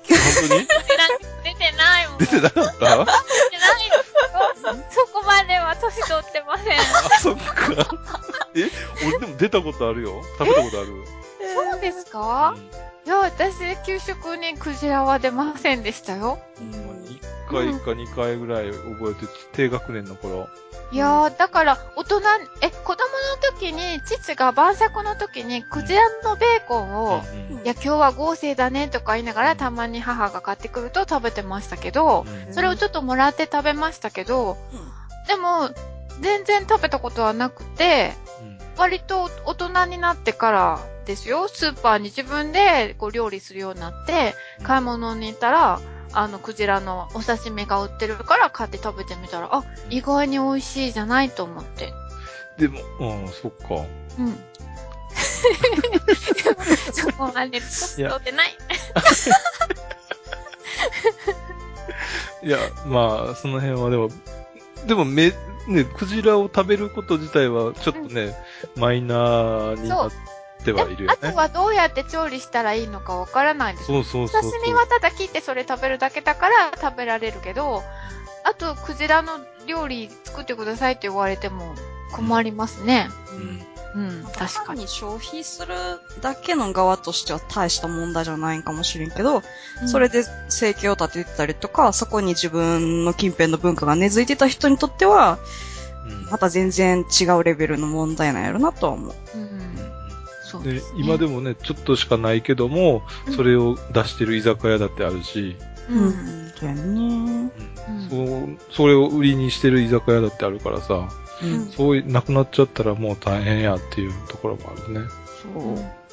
[0.50, 0.66] 当に？
[0.68, 1.14] こちらに
[1.44, 2.18] 出てないもん。
[2.18, 2.66] 出てなかった？
[2.66, 4.84] 出てないですよ。
[4.90, 6.80] そこまでは年取ってません。
[6.80, 6.84] あ、
[7.20, 7.96] そっか。
[8.56, 8.70] え
[9.08, 10.24] 俺でも出たことあるよ。
[10.40, 11.04] 食べたことある？
[11.86, 12.56] ですか、
[13.06, 13.54] いや、私、
[13.86, 16.40] 給食にクジラは出ませんでしたよ。
[16.60, 16.72] うん。
[17.06, 20.50] 1回か2回ぐらい覚えて、低学年の頃。
[20.92, 22.22] いやー、だから、大人、
[22.62, 27.22] え、子供の時に、父が晩酌の時に、クジラのベーコンを、
[27.52, 32.54] うんいや、今日は合成だねとか言いながら、たまに母が買ってくると食べてましたけど、うん。
[32.54, 34.58] それをちょっともらって食べましたけど、
[35.28, 35.70] でも、
[36.22, 38.14] 全然食べたことはなくて、
[38.78, 41.48] 割と大人になってからですよ。
[41.48, 45.80] スーパーに自分でこう料理するようになって、買い物に行ったら、
[46.14, 51.94] あの、クジラのお刺身が売ってるから買って食べてみたら、あ、意外に美味しいじゃないと思って。
[52.58, 53.86] でも、うん、そっか。
[54.18, 54.40] うん。
[56.94, 58.58] そこまで年取ってない。
[62.44, 64.10] いや、まあ、その辺はでも、
[64.86, 65.34] でもめ、
[65.68, 68.36] ね、クジラを食べること自体は、ちょっとね、
[68.76, 70.12] マイナーになっ
[70.66, 71.18] てはいるよね。
[71.22, 74.52] あとはどうやって調理したらいいのかわからないんですそうそうそうそう。
[74.52, 77.84] 刺身はただ切ってそれ食べるだけだから食べられるけど、
[78.44, 81.74] あと、クジラの料理作ってくださいって言われても
[82.12, 83.10] 困りますね。
[83.32, 83.66] うん。
[83.96, 84.90] うん、確かに。
[84.90, 85.74] 消費する
[86.22, 89.42] だけの側としては大した問題じゃないんかもしれんけど、
[89.88, 95.40] それで生計を立ててたりとか、そこに自分の近辺の文化が根付いてた人にとっては、
[96.10, 99.16] うんまた全然違うレベルの問題なんやろなとは思う。
[99.36, 99.75] うん、
[100.58, 100.82] そうでね。
[100.98, 103.04] 今でもね、ちょっとしかないけども、
[103.36, 105.56] それを出してる居酒屋だってあるし、
[105.90, 106.08] うん。
[106.08, 106.14] ん。
[106.56, 106.82] そうやね。
[106.82, 111.10] うんそう、それを売りにしてる居酒屋だってあるからさ、
[111.44, 111.66] うん。
[111.68, 115.08] そういう、なくなっちゃったらもう大変やっていうところもあるね。
[115.44, 116.06] そう。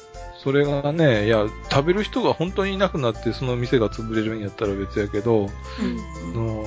[0.43, 6.65] それがね、いや、食べる人が本当にいなくなってその店が潰れるんやったら別やけど、うんあの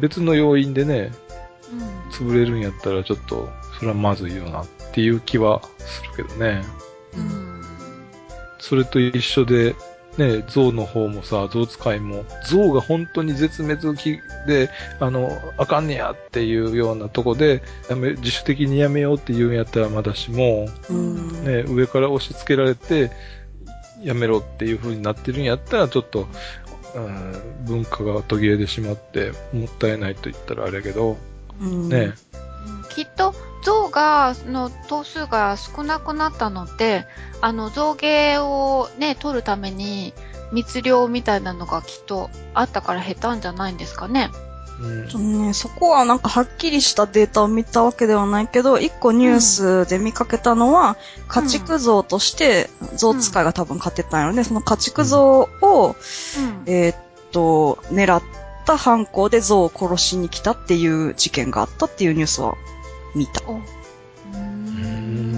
[0.00, 1.12] 別の要因でね、
[1.72, 3.48] うん潰れるんやったらちょっと、
[3.78, 6.62] それはまずいよなっていう気はするけどね。
[7.16, 7.38] うん
[8.58, 9.74] それと一緒で、
[10.18, 21.44] ね、象の方もさ、象使いも、象が本当に絶滅危で、あの、あかんねやっていうようなとこで、やめ、自主的にやめようっていうんやったらまだしも、うん。
[21.44, 23.12] ね、上から押し付けられて、
[24.02, 26.26] やめろっていう風になってるんやったら、ちょっと、
[26.94, 31.16] うん、文化が途切れてしまって、もったいないと言ったらあれやけど、
[31.60, 31.88] うん。
[31.88, 33.32] ね、うんきっと、
[33.62, 37.06] 象が、の頭数が少なくなったのって、
[37.40, 40.12] あの、象牙をね、取るために、
[40.52, 44.30] 密漁みたいなのがきっとあったから減ったんじゃないんですかね。
[44.80, 50.96] うんちょっとね、そこはなんかはっきりしたデータを見たわけではないけど、一個ニュースで見かけたのは、
[51.26, 54.44] 家畜像として、象使いが多分買ってたんやろね。
[54.44, 55.96] その家畜像を、
[56.38, 56.62] うん。
[56.66, 56.96] えーっ
[57.32, 58.22] と、狙っ
[58.66, 62.54] た犯行で象を殺しに来たっていう事件があったっていうニュースは
[63.14, 63.40] 見た。
[63.40, 63.46] だ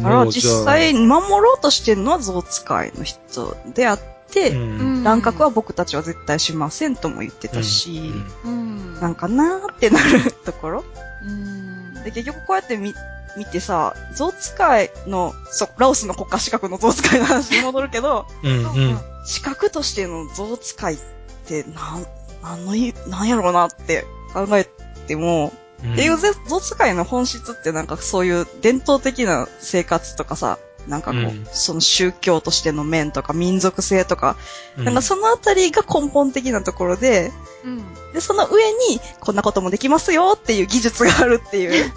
[0.02, 8.12] から実際守ろうとしてるのは象使いの人であって、うん乱獲は僕たちは絶対しませんとも言ってたし、
[8.44, 8.94] うん。
[9.00, 10.84] なんかなーってなるところ。
[11.24, 11.94] うん。
[12.04, 12.94] で、結局こうやって見、
[13.36, 18.54] 見てさ、象使いの、そう、ラオスの国家資格の象使いの話に戻るけど、うん、う
[18.92, 18.98] ん。
[19.24, 20.98] 資格としての象使いっ
[21.46, 22.06] て、なん、
[22.42, 24.04] なんのい、なんやろうなって
[24.34, 24.68] 考え
[25.06, 30.58] ても、うんっていうぜ象使いの本質ってなんかそういう伝統的な生活とかさ、
[30.88, 31.46] なんかこう、うん。
[31.52, 34.36] その宗教としての面とか民族性とか、
[34.76, 34.84] うん。
[34.84, 37.32] なんかそのあたりが根本的なところで、
[37.64, 38.12] うん。
[38.12, 41.92] で、その上にこんなこともできますよっていう技術があるっていう。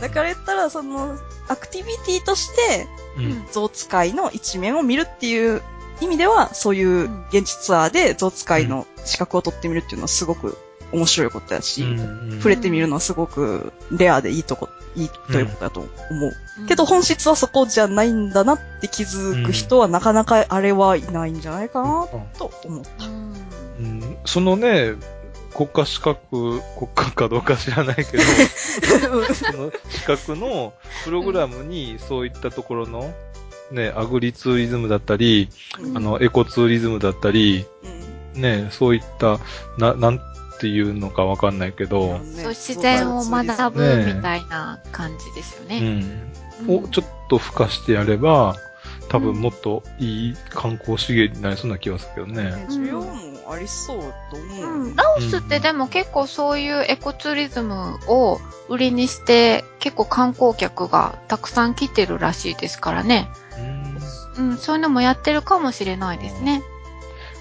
[0.00, 1.16] だから言ったら、その、
[1.48, 3.46] アクティビティとして、うん。
[3.50, 5.62] 象使いの一面を見るっていう
[6.00, 10.56] 意味では、そういう現地ツアーで象使いの資格を取ってみるっていうのはすごく
[10.92, 11.84] 面白いことやし、
[12.36, 16.32] 触れてみるのはすごくレアでいいとこ、いいということだと思う。
[16.60, 16.66] うん。
[16.66, 22.06] けど本質はそこじゃないんだなって気づく人はなかなかあれはいないんじゃないかな
[22.38, 23.06] と思った。
[23.06, 24.16] うんうん。
[24.24, 24.94] そのね、
[25.54, 28.22] 国家資格、国家かどうか知らないけど、
[29.34, 30.72] その資格の
[31.04, 33.12] プログラムにそういったところの、
[33.70, 35.96] ね、アグリツーリズムだったり、うん。
[35.96, 37.66] あの、エコツーリズムだったり、
[38.34, 38.42] うん。
[38.42, 39.38] ね、そういった、
[39.78, 40.31] な、なん
[40.62, 45.80] ていうのかわかんないけど、そう自然を学ぶみたいな感じですようね。
[45.80, 46.32] ん。
[46.68, 48.54] をちょっと付加してやれば、
[49.08, 52.66] 多分もっといい観光資源になりそうな気がするけどね。
[52.70, 54.82] 需要もありそうと思う。
[54.84, 63.28] うん、ラオスってでも結構そういうエコツーリズムを売りにして結構観光客がたくさん来てるらしいですからね。
[64.36, 66.62] うんうん、そういうのもやってるかもしれないですね。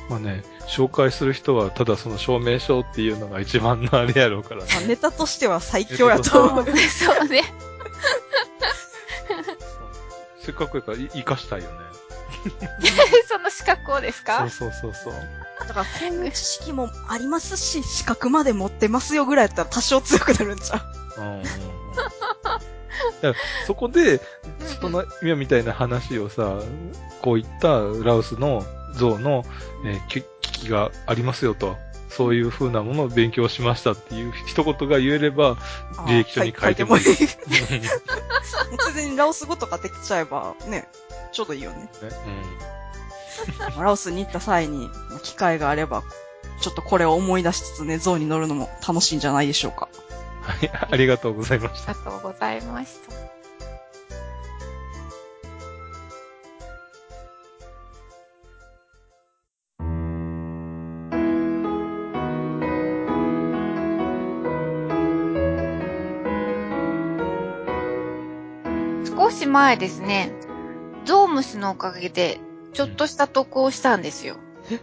[0.10, 4.68] まあね、紹介する人はただその証明書っていうのが一番のあれやろうからね。
[4.74, 6.66] まあネタとしては最強やと思う。
[6.88, 7.44] そうね。
[10.44, 11.76] せっかくやからい生かしたいよね。
[13.28, 14.50] その資格をですか？
[14.50, 15.14] そうそうそうそう。
[15.60, 20.84] だから、こういう知識もありますし、資格まで持ってますよぐらいやったら多少強くなるんちゃ
[21.18, 21.46] ううんうんうんい
[23.22, 23.34] や
[23.68, 24.20] そこで、
[24.82, 26.56] その今みたいな話をさ、
[27.22, 27.68] こういった
[28.04, 28.66] ラオスの
[28.96, 29.46] 像の、
[29.86, 30.24] えー
[30.70, 31.78] がありますよと。
[32.10, 35.56] そういう風なものを勉強しましたっていう一言が言えれば、
[36.08, 37.04] 履歴書に書いてもいい。
[37.04, 37.80] 書いてもいい。
[37.80, 37.86] も
[38.74, 40.90] うついでにラオス語とかできちゃえば、ね、
[41.32, 41.78] ちょうどいいよね。
[41.78, 41.90] ね
[43.80, 46.04] ラオスに行った際に、まあ機会があれば、
[46.60, 49.88] ちょっとこれを思い出しつつね、像に乗るのも楽しいんじゃないでしょうか。
[50.42, 51.92] はい、ありがとうございました。
[51.92, 53.41] ありがとうございました。
[69.52, 70.32] 前ですね、
[71.06, 72.40] ゾウムシのおかげで、
[72.74, 74.38] ちょっとした得をしたんですよ。
[74.70, 74.80] え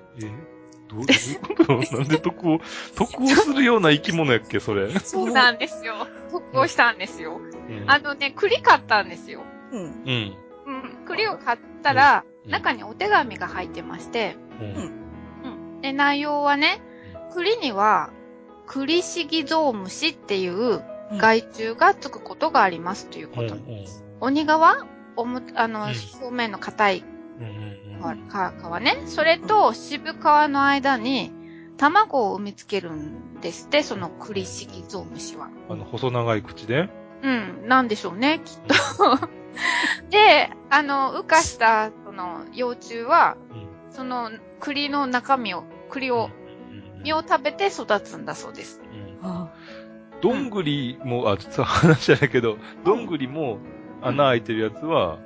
[0.89, 2.61] どうどういうことなんで得を、
[2.95, 4.91] 得をするような生き物やっけ、それ。
[5.01, 6.07] そうなんですよ。
[6.31, 7.41] 得をしたんですよ。
[7.69, 9.43] うんあのね、栗買ったんですよ。
[9.73, 9.83] うん。
[9.83, 10.37] うん。
[10.67, 10.99] うん。
[11.07, 14.67] 栗を買ったら、うん中にお手紙が入ってまして、うん。
[15.45, 15.81] うん。
[15.83, 16.81] で、内容はね、
[17.35, 18.09] 栗には、
[18.67, 20.83] 栗シギゾウムシっていう
[21.19, 23.55] 害虫がつくことがありますということ。
[24.21, 24.87] 鬼側？
[25.17, 27.05] おも、あの、うん表面の硬い
[27.41, 29.03] うん皮皮ね。
[29.07, 31.33] それと渋皮の間に
[31.77, 35.49] 卵を産みつけるんですって、その栗シギゾウムシは。
[35.69, 36.89] あの、細長い口で？
[37.23, 39.29] うん、なんでしょうね、きっと。
[40.11, 46.31] で、あの、孵化した、その、幼虫は、うんその、栗の中身を、栗を、
[47.03, 48.81] 実を食べて育つんだそうです。
[49.23, 49.53] うんあ
[50.21, 53.59] どんぐりも、あ、実は話じゃないけど、どんぐりも
[54.03, 55.19] 穴開いてるやつは、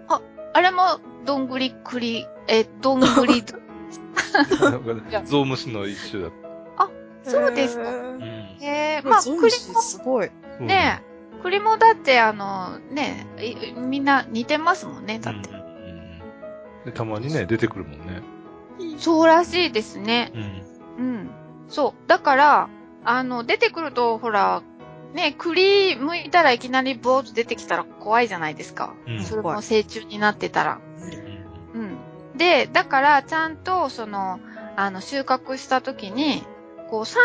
[0.55, 3.45] あれも、どんぐり栗、え、どんぐり、
[5.25, 6.33] ゾウムシの一種だっ
[7.25, 7.85] そうですか
[8.61, 10.31] へえ、まあ、栗も、すごい。
[10.61, 11.03] うんね
[11.39, 15.51] え、栗もだって、あの、ねいみんな似てますもんね、だって。
[16.85, 18.23] でたまにね、出てくるもんね。
[18.99, 20.33] そうらしいですね。
[20.99, 21.05] うん。
[21.05, 21.31] うん。
[21.69, 22.09] そう。
[22.09, 22.69] だから、
[23.05, 24.63] あの、出てくると、ほら、
[25.15, 28.95] ね、栗剥いたらいきなりボーッと出てきたら怖いじゃないですか。
[29.07, 30.81] うんそれも成虫になってたら。
[31.75, 31.99] うん。
[32.37, 34.41] で、だから、ちゃんと、その、
[34.77, 36.43] あの、収穫した時に、
[36.91, 37.23] こう、産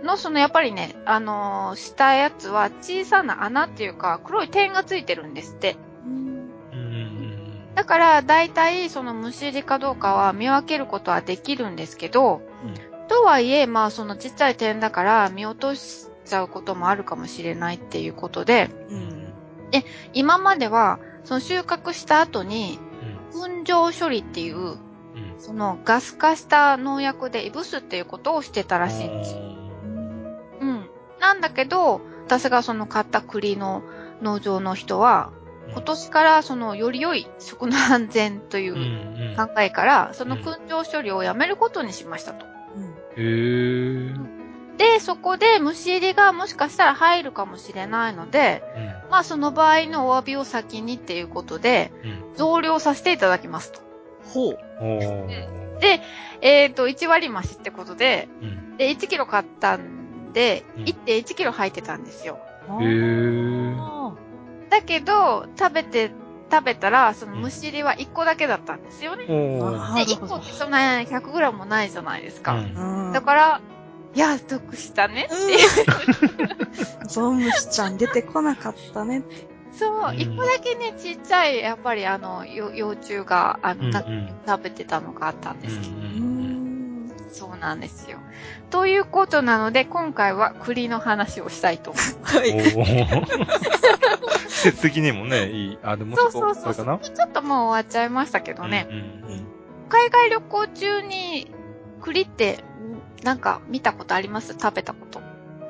[0.00, 5.76] 卵の、その、やっぱりね、あのーしたやつは、小さな穴っていうか、黒い点がついてるんですって。
[6.04, 6.96] うんうん
[7.74, 12.40] だから、大体、その、虫入りかどうかは見分けることはできるんですけど、
[13.08, 19.32] とはいえ、まあ、そのちっちゃい点だから、見落としちゃうこともあるかもしれないっていうことで、うん。
[20.12, 24.78] 今までは、その収穫した後に、うん粉状処理っていう、うん
[25.38, 29.40] そのガス化した農薬でいぶすっていうことをしてたらしいんですよ。
[30.60, 30.90] うん。
[31.20, 33.82] なんだけど、私がその買った栗の
[34.22, 35.30] 農場の人は、
[35.72, 42.46] 今年からそのより良い食の安全というんううん考えから、その粉状処理をやめることにしましたと。
[43.16, 44.35] へー
[44.76, 48.62] で、そこで虫入りがもしかしたら入るかもしれないので、
[49.10, 52.36] まあその場合のお詫びを先にっていうことで、うん。
[52.36, 53.80] 増量させていただきますと。
[54.32, 54.58] ほう。
[55.80, 56.00] で、
[56.40, 58.76] えっ、と、1割増しってことで、うん。
[58.76, 60.84] で、1キロ買ったんで、うん。
[60.84, 62.38] 1.1キロ入ってたんですよ。
[62.80, 63.76] へ
[64.68, 66.10] だけど、食べて
[66.50, 69.26] 食べたら、そのむしりは1個だけだったんですよね。
[69.26, 70.34] で、1なるほど。
[70.34, 72.54] 個ってそんな 100g もないじゃないですか。
[72.54, 73.06] うん。
[73.06, 73.12] うん。
[73.12, 73.60] だから、
[74.16, 75.58] いや、得したねっていう。
[77.06, 79.22] ゾウムシちゃん出てこなかったね。
[79.78, 85.92] そう、うん一個だけね、ちっちゃい、やっぱりあの、よ幼虫が、あの、なうんうん食べてたのがあったんですけど。
[87.30, 88.16] そうなんですよ。
[88.70, 92.38] ということなので、今回は栗の話をしたいと思います。
[92.38, 92.54] はい。
[94.80, 95.78] 的にもね、いい。
[95.82, 96.74] あ、でもそうそうそう。
[96.74, 96.98] それかな？
[96.98, 98.86] ちょっともう終わっちゃいましたけどね。
[98.90, 99.00] うんう
[99.34, 99.46] ん
[99.88, 101.48] 海外旅行中に
[102.00, 102.56] 栗って、ん
[103.22, 104.54] なんか見たことあります？
[104.60, 105.20] 食べたこと。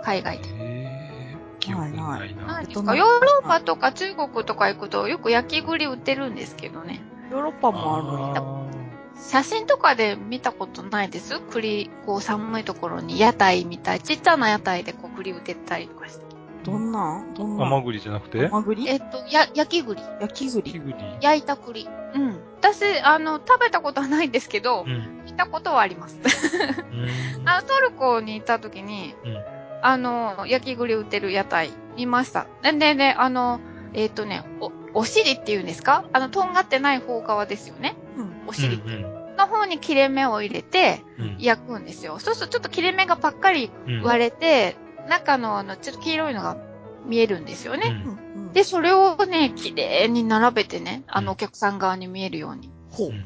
[0.02, 0.44] 海外で。
[0.58, 2.46] えー、記憶にないな。
[2.46, 2.96] ないでか？
[2.96, 7.02] ヨーロッパとか中国とか行くとよく焼き栗売ってるんですけどね。
[7.30, 8.76] ヨーロッパもあるん
[9.18, 11.40] 写真とかで見たことないです？
[11.40, 16.26] 栗、こう寒いところに屋台みたい、ちっちゃな屋台でこう栗売ってたりとかして。
[16.64, 17.22] どんな？
[17.22, 17.64] んどんな？
[17.64, 18.46] ん甘栗じゃなくて？
[18.48, 18.86] 甘栗？
[18.88, 20.02] えっと、や、焼き栗。
[20.20, 20.70] 焼き栗。
[20.70, 20.94] 焼き栗。
[21.22, 21.88] 焼いた栗。
[22.14, 22.40] うん。
[22.58, 25.22] 私、あの、食べたことはないんですけどう、ん。
[25.36, 26.16] 見たことはあります。
[26.22, 26.96] う
[27.44, 29.44] んあの、トルコに行った時に、うん
[29.82, 32.46] あの、焼き栗売ってる屋台、見ました。
[32.62, 33.60] で、で、で、あの、
[33.92, 36.06] えっ、とね、お、お尻っていうんですか？
[36.14, 37.94] あの、とんがってない方側ですよね。
[38.16, 38.48] うん。
[38.48, 42.18] お尻うんの方に切れ目を入れてうん焼くんですよ。
[42.18, 44.76] そうするとちょっと切れ目がパッカリうん割れて、
[45.10, 46.56] 中のあの、ちょっと黄色いのが
[47.04, 47.90] 見えるんですようね。
[47.90, 48.52] んうん。
[48.54, 52.70] で、それをね、綺麗に並べてね、あの、お客さん側に見えるように。
[52.90, 53.12] ほうう。
[53.12, 53.22] ん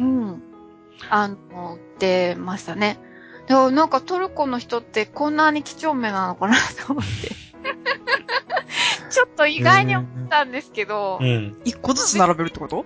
[0.00, 0.42] うん。
[1.10, 2.98] あの、売ってましたね。
[3.46, 7.28] でもなんかトルコの人ってこんなに几帳面なのかなと思って。
[9.10, 11.60] ちょっと意外に思ったんですけど、いうん。
[11.64, 12.84] 一個ずつ並べるってこと？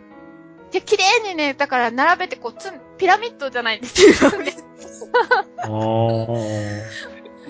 [0.73, 4.31] や、綺麗にね、だから並べてこう、つん、ピラミッドじゃないんですよ。
[5.59, 5.69] ああ。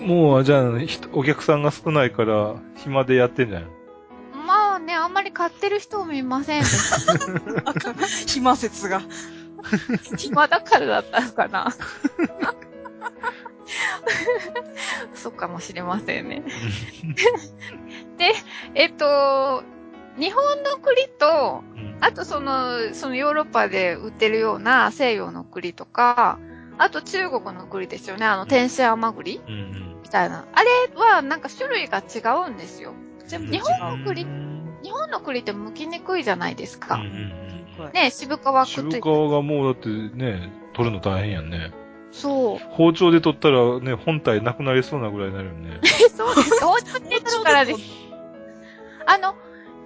[0.01, 0.63] もう、じゃあ、
[1.13, 3.67] お客さんが少ないから、暇でやってんじゃん。
[4.47, 7.93] まあね、あんまり買ってる人を見ませんでした。
[8.27, 9.01] 暇説が。
[10.17, 11.75] 暇だからだったのかな。
[15.13, 16.43] そうかもしれませんね。
[18.17, 18.33] で、
[18.75, 19.63] えっと、
[20.17, 26.39] 日本の栗と、うんあとその、そのヨーロッパで売ってるような西洋の栗とか、
[26.79, 28.25] あと中国の栗ですよね。
[28.25, 29.39] あの、天使甘栗。
[30.01, 30.47] みたいな。
[30.51, 32.93] あれはなんか種類が違うんですよ。
[33.27, 34.51] 全日本の栗うん
[34.81, 36.95] 日本の栗って剥きにくいじゃないですか。
[36.95, 37.60] うんうん
[37.93, 38.99] ね、渋皮くっつ渋皮いて。
[39.01, 41.71] がもうだってね、取るの大変やんね。
[42.11, 42.57] そう。
[42.71, 45.79] 包丁で取ったらね、本体なくなりそうなぐらいになるよね。
[45.83, 46.63] え、 そうです。
[46.63, 47.79] 包丁で取るからです。
[49.07, 49.35] あの、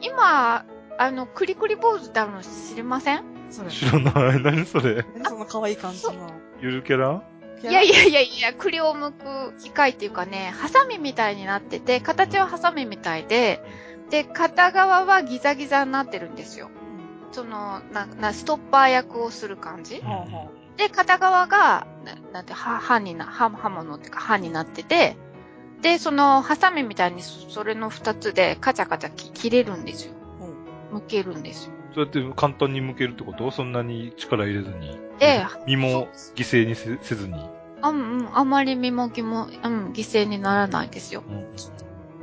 [0.02, 0.66] 今、
[0.98, 3.24] あの、クリクリ坊主ってあるの知りません？
[3.50, 3.70] それ。
[3.70, 4.42] 知らない。
[4.42, 5.06] 何それ？
[5.16, 6.14] 何その可愛い感じの。
[6.62, 7.22] ゆるキャラ？
[7.64, 9.12] いやいやいやいや、栗を剥
[9.54, 13.64] く機械っていうかね、ハサミみたいになってて、形はハサミみたいで、
[14.10, 16.70] で、片側はギザギザになってるんですよ。
[17.32, 20.02] その、な、な、ストッパー役をする感じ？
[20.78, 25.18] で、片側が、ななんて、は、刃にな、刃、刃物っていうか刃になってて、
[25.82, 30.14] で、その、ハサミみたいにそそれの二つでカチャカチャき切れるんですよ。
[30.92, 30.96] う。
[30.98, 31.74] 剥けるんですよ。
[31.94, 33.52] そうやって簡単に向けるってこと？
[33.52, 34.98] そんなに力入れずに？
[35.20, 37.36] で、身も犠牲にせせずに？
[37.82, 41.24] あうんうん、あまり身も気も、うん、犠牲にならないですよ。
[41.30, 41.46] うん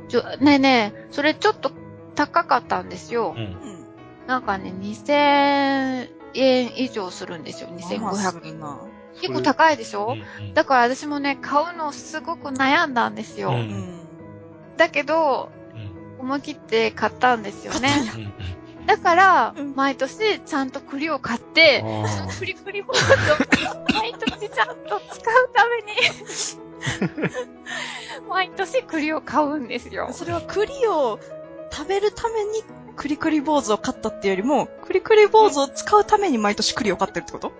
[0.09, 1.71] ちょ、ねえねえ、それちょっと
[2.13, 3.39] 高かったんですよう。
[3.39, 3.82] ん。
[4.23, 4.27] うん。
[4.27, 8.59] なんかね、2000円以上するんですよ、まあまあす2500円。
[9.21, 13.49] 結構高いでしょ、うんだから私もね、買うのすごく悩んだんですよ。
[13.49, 13.99] ううんん。
[14.77, 17.89] だけど、うん思い切って買ったんですよね。
[18.15, 18.33] うん
[18.85, 25.81] だからうん、毎年ちゃんと栗を買って、あクリクリボードを毎年ちゃんと使うため
[27.21, 27.29] に、
[28.29, 30.09] 毎年栗を買うんですよ。
[30.11, 31.19] それは栗を
[31.71, 32.63] 食べるために
[32.95, 37.51] クリクリ坊主を買ったっていうよりも、クリクリ坊主を使うために毎年栗を買ってるってこと？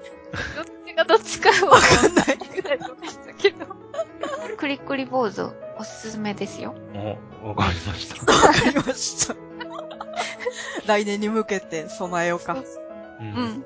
[0.56, 3.66] どっちがどっちかはわかんないぐらいでしたけど。
[4.58, 6.76] クリクリ坊主おすすめですよ。
[6.94, 8.32] ーおわかりました。
[8.32, 9.36] わかりました。
[10.86, 12.54] 来年に向けて備えようか。
[12.54, 12.64] う
[13.22, 13.24] う。
[13.26, 13.66] ん。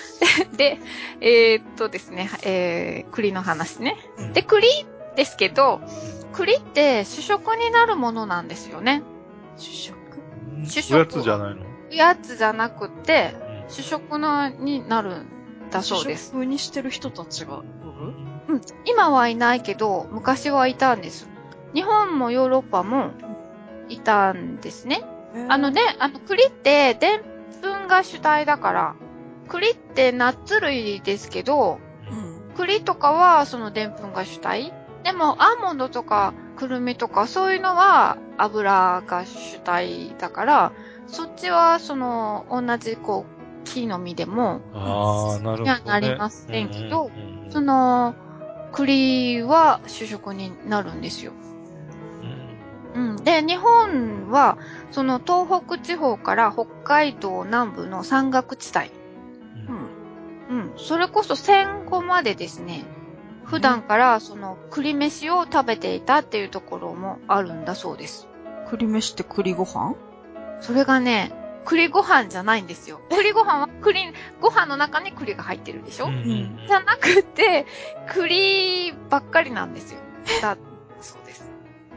[0.56, 0.78] で、
[1.20, 3.96] えーっとですね、えー、栗の話ね。
[4.18, 4.66] うんで、栗
[5.16, 5.80] ですけど、
[6.32, 9.02] 栗って主食になるものなんですよね。
[9.58, 10.01] 主食
[10.64, 11.62] 主食おやつじゃないの？
[11.90, 15.26] やつじゃなくて、うん主食のになるん
[15.70, 16.30] だそうです。
[16.30, 17.68] 主食にしてる人たちがおる？
[18.48, 18.60] うん。
[18.84, 21.28] 今はいないけど、昔はいたんです。
[21.74, 23.12] 日本もヨーロッパも
[23.88, 25.04] いたんですね。
[25.48, 27.22] あの、ね、あの、栗って、でん
[27.62, 28.94] ぷんが主体だから、
[29.48, 31.78] 栗ってナッツ類ですけど、
[32.10, 32.54] うん。
[32.56, 40.72] 栗とかはそのでんぷんが主体でも、アーモンドとか、くるみとか、そういうのは油が主体だから、
[41.08, 45.64] そっちは、その、同じ、こう、木の実でも、ああ、なるほど、ね。
[45.64, 48.14] にはなりませんけどうんうんうんその、
[48.70, 51.32] 栗は主食になるんですよ。
[52.94, 53.16] うんうん。
[53.24, 54.56] で、日本は、
[54.92, 58.92] その東北地方から北海道南部の山岳地帯。
[60.48, 60.72] うんうん。
[60.76, 62.84] それこそ戦後までですね、
[63.52, 68.26] 普段からその栗飯を食べていたっていうところもあるんだそうです。
[68.70, 69.94] 栗飯って栗ご飯？
[70.62, 71.32] それがね、
[71.66, 73.02] 栗ご飯じゃないんですよ。
[73.14, 74.00] 栗ご飯は栗、
[74.40, 77.66] ご飯の中に栗が入ってるでしょ、うんうんじゃなくて、
[78.08, 80.00] 栗ばっかりなんですよ。
[80.40, 80.56] だ、
[81.02, 81.44] そうです。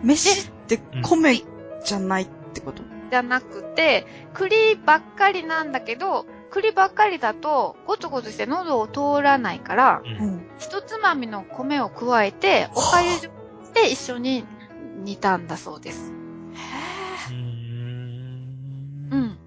[0.03, 1.41] 飯って米
[1.85, 2.83] じゃないってこと？
[3.09, 6.25] じゃなくて、栗ばっかりなんだけど、
[6.55, 10.47] 栗ばっかりだと、ゴツゴツして喉を通らないから、うんん。
[10.57, 13.09] 一つまみの米を加えて、おかゆ
[13.73, 14.45] で一緒に
[15.03, 16.13] 煮たんだそうです。
[19.11, 19.37] うん。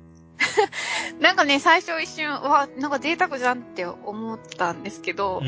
[1.18, 5.40] なんかね、最初一瞬、うわ、なんか贅沢じゃんって思ったんですけど、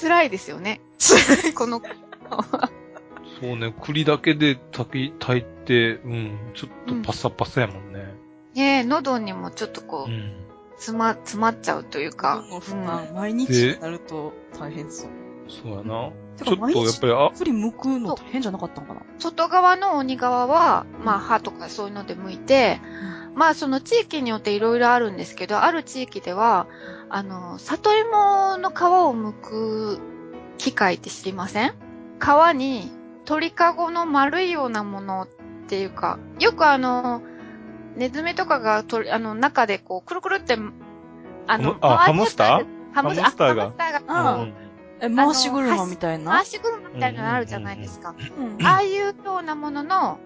[0.00, 0.80] 辛いですよね。
[1.54, 1.80] この、
[3.40, 8.25] そうね、栗だけで炊き、炊いて、うん、ちょっとパサパサやもんね。
[8.56, 10.32] ね喉にもちょっとこう、うん。
[10.76, 12.62] 詰ま、詰まっちゃうというか、もうん。
[12.84, 15.10] 担、毎日になると大変そう。
[15.48, 16.10] そうやな。
[16.36, 19.00] てちょっとか毎日やっぱり、剥くの大変じゃなかったのかな。
[19.18, 22.80] 外側の鬼側は、まあ歯とかそういうので剥いて、
[23.34, 26.66] まあその地域によっていろいろあるんですけど、ある地域では、
[27.08, 30.00] あの、里芋の皮を剥く
[30.58, 31.74] 機械って知りません？
[32.20, 32.90] 皮に
[33.24, 35.28] 鳥かごの丸いようなものっ
[35.68, 37.22] ていうか、よくあの、
[37.96, 40.58] ネズミとかがとりあの中でこう、くるくるって、
[41.46, 42.66] あの、あ回ハムスター？
[42.92, 43.62] ハムスハムスターが？
[43.64, 44.54] あハムスターがこう、うん
[45.00, 46.32] え、回し車みたいな？
[46.32, 48.14] 回し車みたいなのあるじゃないですか。
[48.38, 50.18] うんああいうようなものの、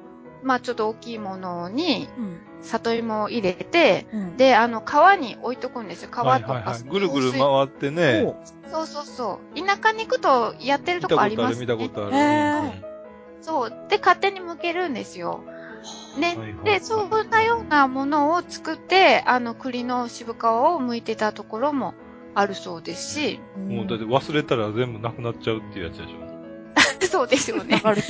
[0.42, 2.40] まあちょっと大きいものに、うん。
[2.62, 6.10] 里芋を入れて、うん、で、あの、川に置いとくんですよ。
[6.10, 6.52] 川とか。
[6.52, 6.82] はいはいはい。
[6.82, 8.22] ぐるぐる水回ってね。
[8.22, 8.36] お
[8.70, 9.58] そうそうそう。
[9.58, 12.16] 田舎に行くとやってる見たことある、とこあります見たことある。
[12.16, 12.72] へーうん
[13.40, 13.70] そう。
[13.88, 15.42] で、勝手に剥けるんですよ。
[16.18, 16.28] ね。
[16.28, 21.94] はいはいはいで、そんなようなものを作って、あの、栗の渋皮を剥いてたところも
[22.34, 26.30] あるそうですし、もうだって忘れたら全部なくなっちゃうっていうやつでしょ。
[27.10, 27.80] そうですよね。
[27.80, 28.02] ちゃんと、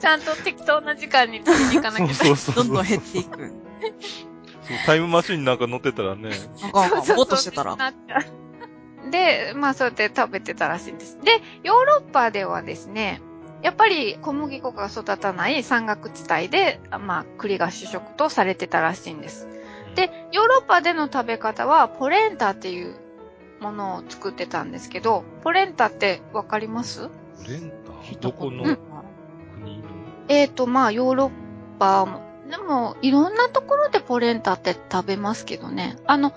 [0.00, 2.36] ちゃんと適当な時間に取りに行かなきゃいけない。
[2.36, 3.52] そうどんどん減っていく。
[4.66, 6.30] そうタイムマシンなんか乗ってたらね。
[6.62, 7.76] なんか、ぼーっとしてたら。
[9.10, 11.18] で、まあそうやって食べてたらしいんです。
[11.22, 13.20] で、ヨーロッパではですね、
[13.64, 19.48] やっぱり小麦粉が育たない山岳地帯で、あまあ栗が主食とされてたらしいんです。
[19.94, 22.94] で、ヨーロッパでの食べ方はポレンタっていう
[23.60, 27.08] ものを作ってたんですけど、ポレンタってわかります？
[27.48, 28.20] レンタ？
[28.20, 28.64] どこの？
[28.64, 28.76] 国
[29.78, 29.88] の
[30.28, 31.30] えーと、まあヨーロッ
[31.78, 35.96] パも、でもいろんなところでポレンタって食べますけどね。
[36.04, 36.34] あの、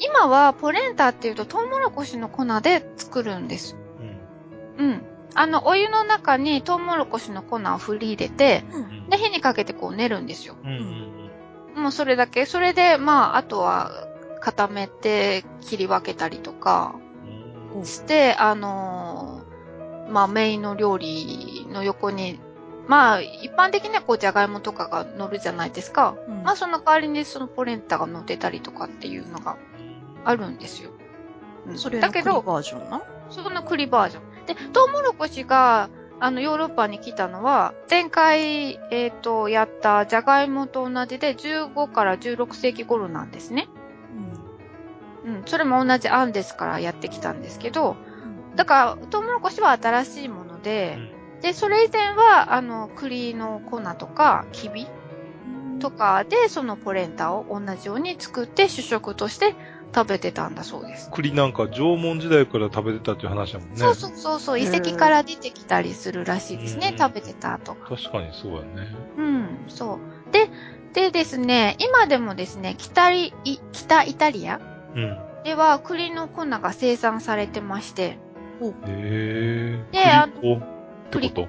[0.00, 3.76] 今はポレンタっていうとトウモロコシの粉で作るんです。
[4.78, 5.02] うんうん。
[5.34, 9.08] あの、お湯の中にトウモロコシの粉を振り入れて、うん。
[9.10, 10.56] で、火にかけてこう練るんですよ。
[10.62, 11.10] うんうん
[11.74, 12.46] もうそれだけ。
[12.46, 14.06] それで、まあ、あとは
[14.40, 16.94] 固めて切り分けたりとか
[17.74, 22.38] うんして、あのーまあ、メインの料理の横に、
[22.86, 26.14] まあ、一般的にはこう、じゃがいもとかが乗るじゃないですか。
[26.28, 29.56] うんまあ、その代わりにそのポレンタが乗ってたりとかっていうのが
[30.24, 30.90] あるんですよ。
[31.66, 33.02] うんそれだけど、バージョンな？
[33.30, 34.22] その栗バージョン。
[34.46, 35.88] で、トウモロコシが、
[36.20, 43.68] あの、ヨーロッパに来たのは、前回、えっ、と、やったジャガイモと同じで、15から16世紀頃なんですね。
[45.24, 45.42] うん。
[45.46, 47.96] それも同じアンデスからやってきたんですけど、
[48.54, 50.98] だから、トウモロコシは新しいもので、
[51.42, 54.86] で、それ以前は、あの、栗の粉とか、きび
[55.80, 59.54] とかで、そのポレンタを同じように作って主食として
[59.94, 61.10] 食べてたんだそうです。
[61.12, 63.76] 栗なんか縄文時代から食べてたっていう話だもんね。
[63.76, 67.74] そうそうそうそう、遺跡から出てきたりするらしいですねう、ん食べてた後。
[67.74, 68.66] 確かにそうやね。
[69.16, 70.32] うん、そう。
[70.32, 70.50] で、
[70.92, 74.60] でですね、今でもですね、北イイ北イタリア
[74.94, 75.18] うん。
[75.44, 78.18] では栗の粉が生産されてまして、へ
[78.86, 79.84] え。
[79.92, 80.28] であ
[81.10, 81.42] 栗粉？
[81.42, 81.48] ってこ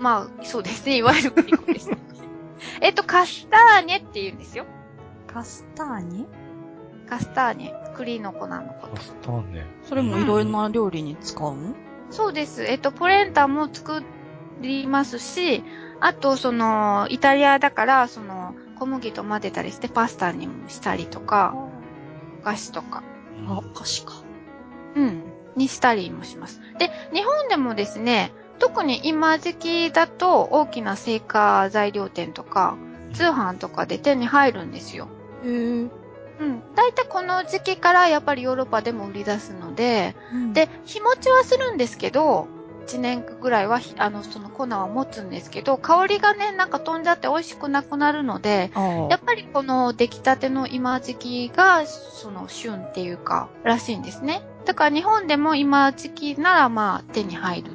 [0.00, 1.90] まあ、そうですね、いわゆる栗粉です。
[2.80, 4.64] えっと、カスターニェって言うんですよ。
[5.26, 6.26] カスターニ
[7.08, 7.83] カスターニェ。
[7.94, 9.02] 栗の粉のことカ。
[9.02, 9.64] スターネ。
[9.84, 11.74] それもいろいろな料理に使うの？
[12.10, 12.64] そうです。
[12.64, 14.02] えっと、ポレンタも作
[14.60, 15.64] りますし、
[16.00, 21.54] あと、その、イタリアだから、その、小麦と混ぜたりしてパスタにもしたりとか、
[22.40, 23.02] お菓子とか、
[23.48, 24.12] あ、お菓子か。
[24.96, 25.22] うん、
[25.56, 26.60] にしたりもします。
[26.78, 32.76] で、日本でもですね、特に今時期だと大きな製菓材料店とか、
[33.12, 35.08] 通販とかで手に入るんですよ。
[35.44, 35.90] へー
[36.40, 36.74] うん。
[36.74, 42.48] だいたいこの時期からやっぱりヨーロッパでも売り出すので、うんで、日持ちはするんですけど、
[42.86, 54.42] 1年ぐらいはひ、あの、その粉は持つんですけど、香りがね、なんか飛んじゃって美味しくなくなるので、やっぱりこの出来たての今時期が、その旬っていうか、らしいんですね。
[54.66, 57.70] だから日本でも今時期ならまあ手に入る。
[57.70, 57.74] っ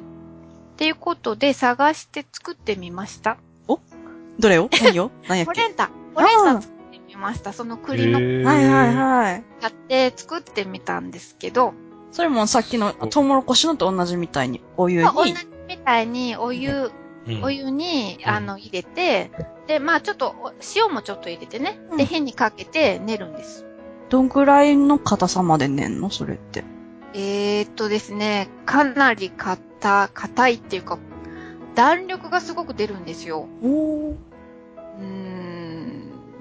[0.76, 3.36] ていうことで探して作ってみました。
[4.38, 4.70] どれを？
[4.80, 5.10] 何を？
[5.28, 5.52] 何やっけ？
[5.52, 5.90] ポレンタ。
[6.14, 6.79] ポレンタ
[7.20, 7.52] ました。
[7.52, 8.18] その栗の
[8.48, 9.44] はいはいはい。
[9.60, 11.74] 買って作ってみたんですけど、
[12.10, 15.34] それもさっきのトウモロコシのと同じみたいに、お湯にまあ、同じ
[15.68, 16.90] みたいにお湯、
[17.28, 19.30] うんお湯に、うんあの、入れて、
[19.66, 21.78] で、まあちょっと、お塩もちょっと入れてね。
[21.90, 23.66] うんで、火にかけて練るんです。
[24.08, 26.10] どんぐらいの硬さまで寝んの？
[26.10, 26.64] それって。
[27.14, 30.98] えー、っとですね、かなり硬、硬いっていうか、
[31.74, 33.46] 弾力がすごく出るんですよ。
[33.62, 34.10] おー。
[34.10, 35.29] うーん、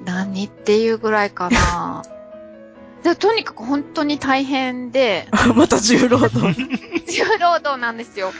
[0.05, 2.03] 何っていうぐらいかな。
[3.03, 6.53] でとにかく本当に大変で、また重労働。
[7.07, 8.33] 重労働なんですよ。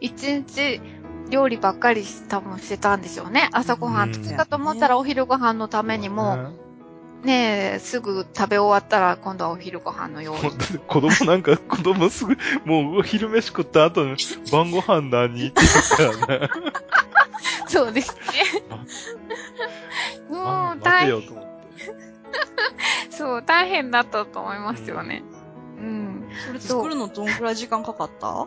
[0.00, 0.80] 一日
[1.28, 3.48] 料理ばっかり多分してたんでしょうね。
[3.52, 6.52] 朝ごはん作ったと思ったらお昼ご飯のためにも、
[7.24, 10.38] ねえ、すぐ食べ終わったら今度はお昼ご飯の用意。
[10.38, 14.16] 子供なんか、 子供すぐ、もう昼飯食った後に
[14.50, 15.60] 晩ご飯何って
[15.98, 16.48] 言ったらね。
[17.68, 18.62] そうですね。
[20.30, 21.50] もう大変、よと思って。
[23.10, 25.22] そう、大変だったと思いますよね。
[25.78, 26.28] うん。
[26.46, 28.46] それ作るのどんぐらい時間かかった？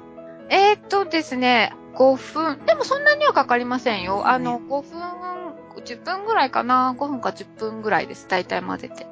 [0.50, 2.66] えー、っとですね、5分。
[2.66, 4.28] でもそんなにはかかりませんよ。
[4.28, 5.43] あの、5分、
[5.82, 6.96] 10分ぐらいかな。
[6.98, 8.28] 5分か10分ぐらいです。
[8.28, 9.08] 大体混ぜて。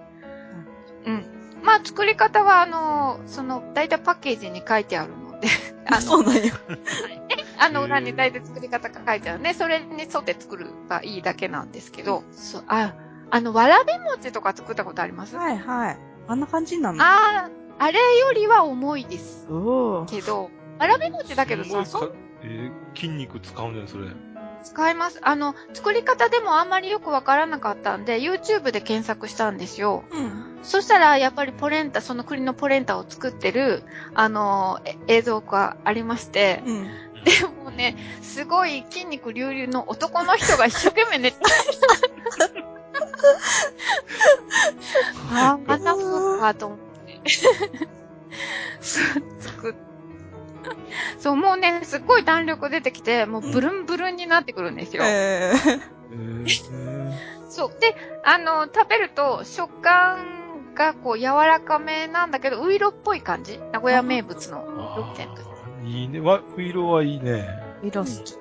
[1.06, 1.26] うん。
[1.64, 5.48] まあ、作り方は、あの、その、大体パッケージに書いてあるので、
[5.88, 6.52] あの、そうなんや。
[7.60, 9.54] あの裏に大体作り方が書いてあるね。
[9.54, 12.96] それに沿って作ればいいだけなんですけど、そう、あ、
[13.30, 15.36] あの、わらび餅とか作ったことあります？
[15.38, 15.98] はいはい。
[16.28, 17.04] あんな感じになるの？
[17.04, 19.46] あー、あれよりは重いです。
[19.52, 20.06] おー。
[20.06, 20.50] けど、
[20.80, 24.08] わらび餅だけどさ、そえー筋肉使うんじゃん、それ。
[24.64, 25.20] 使います。
[25.22, 30.04] あの、作り方でもあんまりよくわからなかったんで、YouTube で検索したんですよ。
[30.12, 30.60] うん。
[30.64, 33.84] そしたら、やっぱりポレンタ、その栗のポレンタを作ってる、
[34.14, 36.84] あの、え映像がありまして、うん。
[37.24, 41.38] でもね、すごい筋肉隆々の男の人が一生懸命寝て
[45.34, 47.22] ああ、またそうかと思って。
[48.82, 49.76] 作っ
[51.22, 55.04] そう、もうね、すっごい弾力出てきて、もうブルンブルンになってくるんですよ。
[55.06, 57.12] ええー
[57.48, 57.80] そう。
[57.80, 57.96] で、
[58.26, 63.60] あの、食べると食感がこう柔らかめなんだけど、ウイロっぽい感じ？
[63.72, 64.68] 名古屋名物のウイ
[64.98, 65.30] ロみたい
[65.84, 66.20] いいね。
[66.20, 67.48] わ、ウイロはいいね。
[67.84, 68.34] ー、色好き。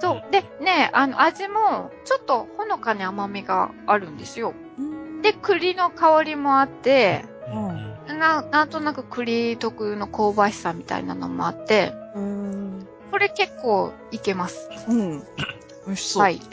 [0.00, 0.22] そう。
[0.30, 4.54] で、ね、あの、味も、ちょっとほのかに甘みがあるんですよ。
[5.22, 7.35] で、栗の香りもあって、うん
[8.08, 12.86] な、なんとなく栗特有の香ばしさみたいなのもあって、うん。
[13.10, 14.68] これ結構いけます。
[14.88, 15.20] うん。
[15.86, 16.22] 美味しそう。
[16.22, 16.40] はい。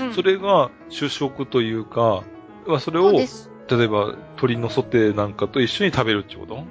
[0.00, 2.22] うんそれが主食というか、
[2.66, 3.12] まそれを。
[3.12, 6.64] 例えば鶏のソテーなんかと一緒に食べるってこと？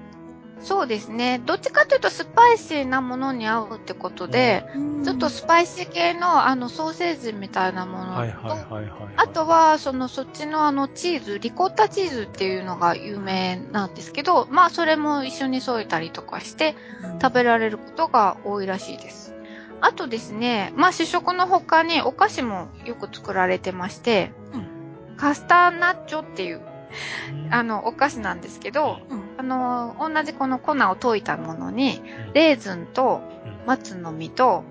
[0.61, 1.41] そうですね。
[1.45, 8.19] どっちかというとスパイシーなものに合うってことで、うんちょっとスパイシー系のあのソーセージみたいなものと。
[9.15, 16.75] あと、は、その、そっちのあの、チーズ、リコッタチーズっていうのが有名なんですけど、まあ、それも一緒に添えたりとかして、
[17.21, 19.33] 食べられることが多いらしいです。
[19.79, 24.33] あとですね、まあ、主食の他にお菓子もよく作られてまして、
[25.15, 26.61] カスターナッチョっていう、
[27.51, 32.01] あの、お菓子なんですけど、うんあの、同じこの粉を溶いたものに、
[32.33, 33.21] レーズンと
[33.65, 34.63] 松の実と、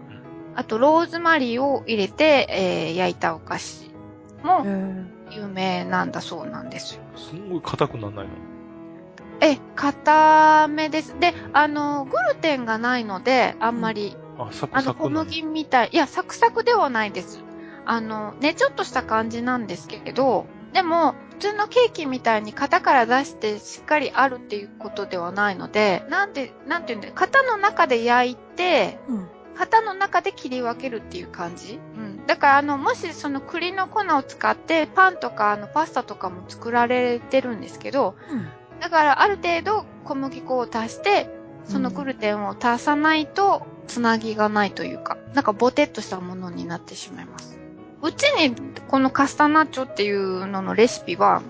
[0.54, 3.90] あとローズマリーを入れて、えー焼いたお菓子
[4.42, 7.02] もえ有名なんだそうなんですよ。
[7.16, 8.30] すんごい硬くなんないの？
[9.40, 11.18] え、硬めです。
[11.20, 15.90] で、あの、グルテンがないので、あんまり、あ、サクあの、小サクなの麦みたい。
[15.92, 17.42] いや、サクサクではないです。
[17.84, 29.28] あの、ね、ちょっとした感じなんですけど、でも、普通のケーキみたいに型から出してしっかりあるっていうことではないので、なんで、なんていうんだ型の中で焼いて、うん。
[29.58, 31.78] 型の中で切り分けるっていう感じ？
[31.96, 32.26] うん。
[32.26, 38.48] だから、あの、もしその栗の粉を使って、パンとか、あの、パスタとかも作られてるんですけど、うん。
[38.80, 41.28] だから、ある程度小麦粉を足して、
[41.64, 47.58] そのグルテンを足さないと、つなぎがないというか、なんかボテッとしたものになってしまいます。
[48.06, 48.54] うちに、
[48.88, 51.42] このカスタナッチョっていうののレシピは、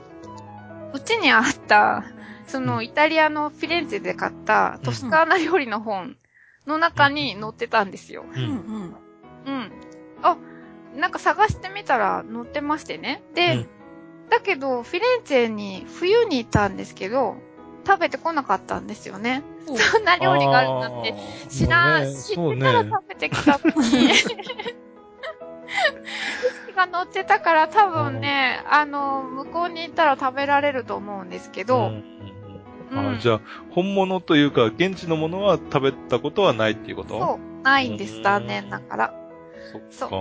[0.95, 2.05] うちにあった、
[2.47, 6.17] そのイタリアのフィレンツェで買ったトスカーナ料理の本
[6.67, 8.25] の中に載ってたんですよ。
[8.35, 8.41] う。
[8.41, 8.97] うんん。
[9.47, 9.73] うん。
[10.23, 10.39] あ、
[10.97, 13.23] なんか探してみたら載ってましてね。
[13.35, 13.69] で、うん
[14.29, 17.37] だけど、フィレンツェに冬に行ったんですけど、
[17.87, 19.45] 食べてこなかったんですよね。
[19.67, 21.15] そんな料理があるなんて。
[21.49, 24.11] 知らん、知ってたら食べてきたのに。
[26.75, 33.41] が載ってたから多分ね、あの、向こうに行ったら食べられると思うんですけど、うんうんあじゃあ、
[33.73, 37.19] 本物というか、現地のものは食べたことはないっていうこと？
[37.19, 39.15] そう、ないんです、残念ながら。
[39.91, 40.17] そっか。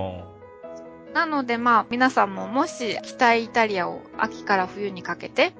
[1.13, 5.53] なのでまあ皆さんももし北イタリアを秋から冬にかけて、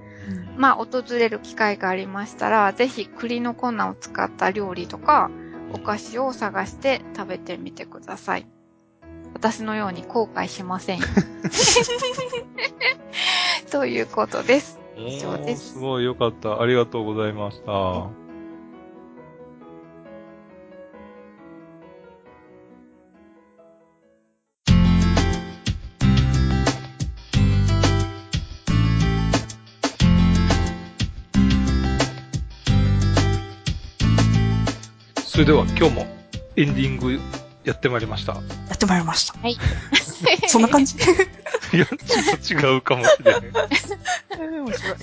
[0.57, 5.29] まあ訪れる機会がありましたら、ぜひ栗の粉を使った料理とか、
[5.73, 8.47] お菓子を探して食べてみてください。
[9.35, 11.05] 私のように後悔しませんよ。
[13.69, 14.79] ということです。
[14.95, 16.61] 以上ですすごいよかった。
[16.61, 18.09] ありがとうございました。
[35.17, 36.07] それでは今日も
[36.55, 37.19] エンディング
[37.65, 38.33] やってまいりました。
[38.33, 38.41] や
[38.73, 39.39] ってまいりました。
[39.39, 39.57] はい。
[40.47, 40.95] そんな感じ？
[40.95, 40.99] い
[41.79, 43.41] や、ちょっと違うかもしれない。
[44.37, 44.97] 面白い。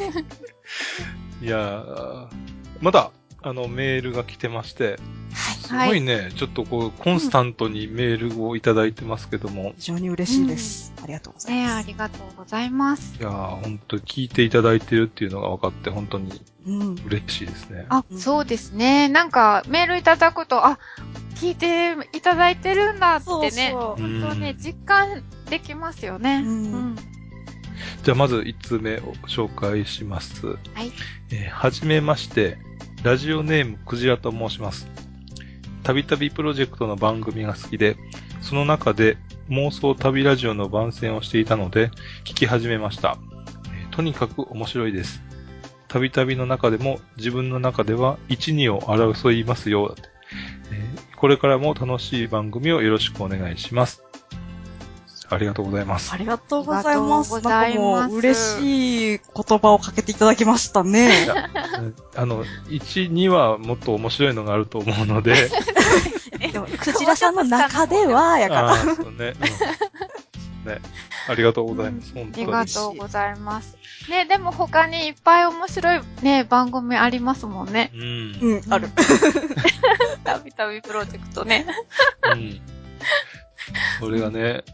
[1.42, 2.26] いやー、
[2.80, 3.10] まだ、
[3.42, 4.98] あの、メールが来てまして、
[5.80, 10.92] すごいね、ちょっとこう、コンスタントにメールをいただいてますけども、非常に嬉しいです。
[11.02, 11.74] ありがとうございます。
[11.76, 13.16] ありがとうございます。
[13.18, 16.96] いやー、本当聞いていただいてるっていうのが分かって、本当にうん。
[17.06, 17.86] 嬉しいですね。
[17.88, 19.08] あ、うんそうですね。
[19.08, 20.78] なんか、メールいただくと、あ、
[21.36, 23.70] 聞いていただいてるんだってね。
[23.72, 26.42] そううん本当ね、実感できますよね。
[26.44, 26.96] うん
[28.04, 30.46] じゃあまず1通目を紹介します。
[30.46, 30.92] はい。
[31.30, 32.58] えーはじめまして、
[33.02, 34.86] ラジオネームクジラと申します。
[35.82, 37.96] たびたびプロジェクトの番組が好きで、
[38.40, 39.16] その中で
[39.48, 41.90] 妄想旅ラジオの番宣をしていたので、
[42.24, 43.18] 聞き始めました。
[43.90, 45.22] とにかく面白いです。
[45.88, 49.94] たびたびの中でも自分の中では1、2を争いますよ。
[51.16, 54.02] これからも楽しい番組をよろしくお願いします。
[55.32, 56.16] ありがとうございますあ。
[56.16, 57.34] りがとうございます。
[57.34, 61.10] ありがとうございますなんかもう、嬉しい言葉をかけていただきましたね。
[61.78, 65.50] うんあの、1、2はもっと面白いのがあると思うので、
[66.52, 68.76] でも、クジラさんの中では、 やから。
[68.76, 69.34] そうね。
[70.64, 70.80] うんね。
[71.28, 72.12] ありがとうございます。
[72.14, 72.46] 本あり当に。
[72.46, 73.76] がとうございます。
[74.08, 77.90] ね、でも他にいっぱい面白いね、番組ありますもんね。
[77.94, 78.38] うん。
[78.40, 78.88] うん、ある。
[80.24, 81.66] たびたびプロジェクトね。
[82.32, 82.60] うん。
[84.00, 84.64] それがね、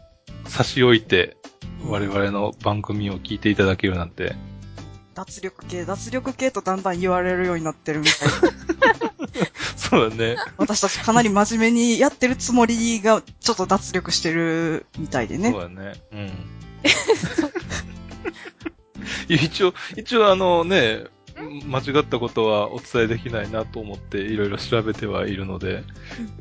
[0.49, 1.37] 差し置いて、
[1.85, 4.35] 我々の番組を聞いていただけるなんて、
[5.13, 8.27] 脱力系、脱力系とだんだん言われるようになってるみたい
[9.31, 9.51] で。
[9.75, 10.37] そうだね。
[10.57, 15.61] 私たちかなり真面目にやってるつもりが、ちょっと脱力してるみたいでねそう。
[15.61, 15.93] だね。
[16.11, 16.31] うん。
[19.35, 21.05] 一応、一応あのね、
[21.65, 25.83] 間違ったことはお伝えできないなと思っていろいろ調べてはいるので、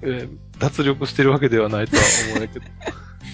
[0.02, 2.02] えー脱力してるわけではないとは
[2.34, 2.66] 思うけど。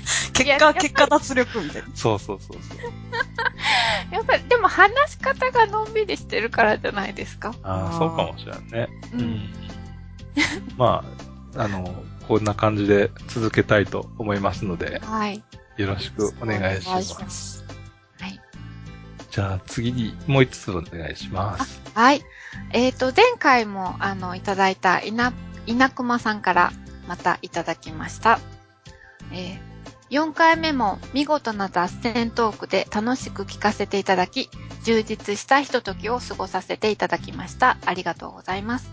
[0.33, 1.89] 結果、結果脱力みたいな。
[1.95, 2.79] そうそうそうそう。
[4.13, 7.55] やっぱり、でも話し方がのんびりしてるからじゃないですか。
[7.63, 8.89] ああ、そうかもしれんね。
[9.13, 9.17] う。
[9.19, 9.55] うん
[10.77, 11.05] ま
[11.55, 15.43] あ、あの、こんな感じで続けたいと思いますので、はい。
[15.77, 17.59] よろしくお願いします。
[17.59, 17.65] す。
[18.21, 18.41] はい。
[19.31, 21.81] じゃあ次にもう一つお願いします。
[21.95, 22.23] はい。
[22.73, 25.33] えっ、と、前回も、あの、いただいた、いな、
[25.67, 26.73] 稲熊さんから、
[27.09, 28.39] またいただきました。
[29.33, 29.74] えー、
[30.15, 34.49] 4回目も見事な脱線トークで楽しく聞かせていただき、
[34.85, 37.79] 充実したひとときを過ごさせていただきました。
[37.85, 38.93] ありがとうございます。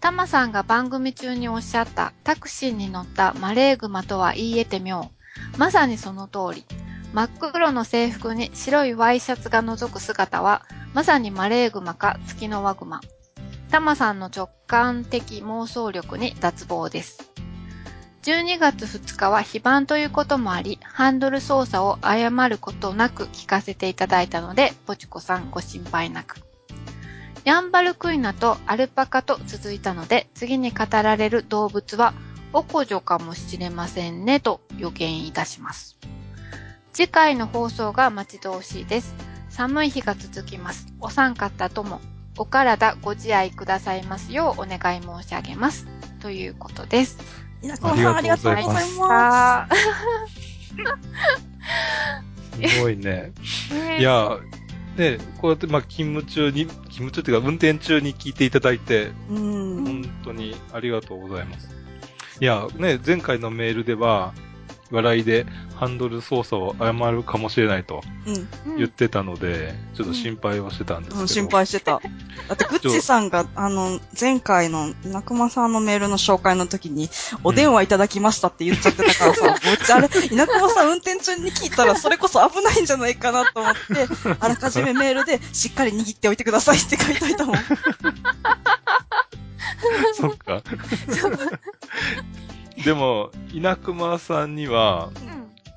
[0.00, 5.08] タマさんが番組中におっしゃったタクシーに乗ったマレーグマとは言い得て妙。
[5.56, 6.66] まさにその通り。
[7.12, 10.64] 真っ黒の制服に白いワイシャツが覗く姿は、
[10.94, 13.02] まさにマレーグマか月のワグマ。
[13.70, 17.33] タマさんの直感的妄想力に脱帽です。
[18.24, 26.36] 12月2日は非番ということもあり、ハンドル操作を誤ることなく聞かせていただいたので、ポチコさんご心配なく。
[27.44, 32.14] ヤンバルクイナとアルパカと続いたので、次に語られる動物は、
[32.54, 35.98] オコジョかもしれませんね、と予言いたします。
[36.94, 39.14] 次回の放送が待ち遠しいです。
[39.50, 40.86] 寒い日が続きます。
[40.98, 42.00] お三方とも、
[42.38, 45.86] お体ご自愛くださいますようお願い申し上げます。
[46.20, 47.43] ということです。
[47.64, 48.90] 稲子さん、あありがとうございます
[52.60, 52.68] す。
[52.68, 53.32] すごいね。
[53.70, 54.38] ねいや、
[54.96, 59.84] ね、こうやって、まあ、勤務中に、勤務中っていうか、運転中に聞いていただいて、うん。
[59.84, 61.70] 本当にありがとうございます。
[62.40, 64.34] いや、ね、前回のメールでは、
[64.94, 68.36] 笑いでハンドル操作を誤るかもしれないとうん。
[68.36, 71.20] うん言ってたので、ちょっと心配をしてたんですけど。
[71.22, 72.00] うん、心配してた。
[72.48, 77.08] だって、グッチさんが、あの、前回の、中間さんのメールの紹介の時に、
[77.44, 83.78] お電話いただきましたって言っちゃってたからさ、ぼっちあれ、稲熊さん運転中に聞いたら、それこそ危ないんじゃないかなと思って、
[84.40, 87.56] あらかじめメールで、しっかり握っておいてくださいって書いといたもん。
[90.14, 90.62] そっか。
[92.84, 95.34] でも、稲熊さんには、うん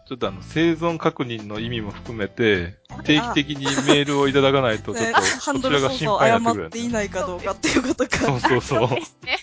[0.07, 8.17] ちょっとあの、生存確認の意味も含めて、定期的にメールをいただかないと、ちょっねと、ハンこちらがドル操作を心配になってくる誤っていないかどうかっていうことか。
[8.19, 8.89] そうそうそう。
[8.95, 9.37] ですね。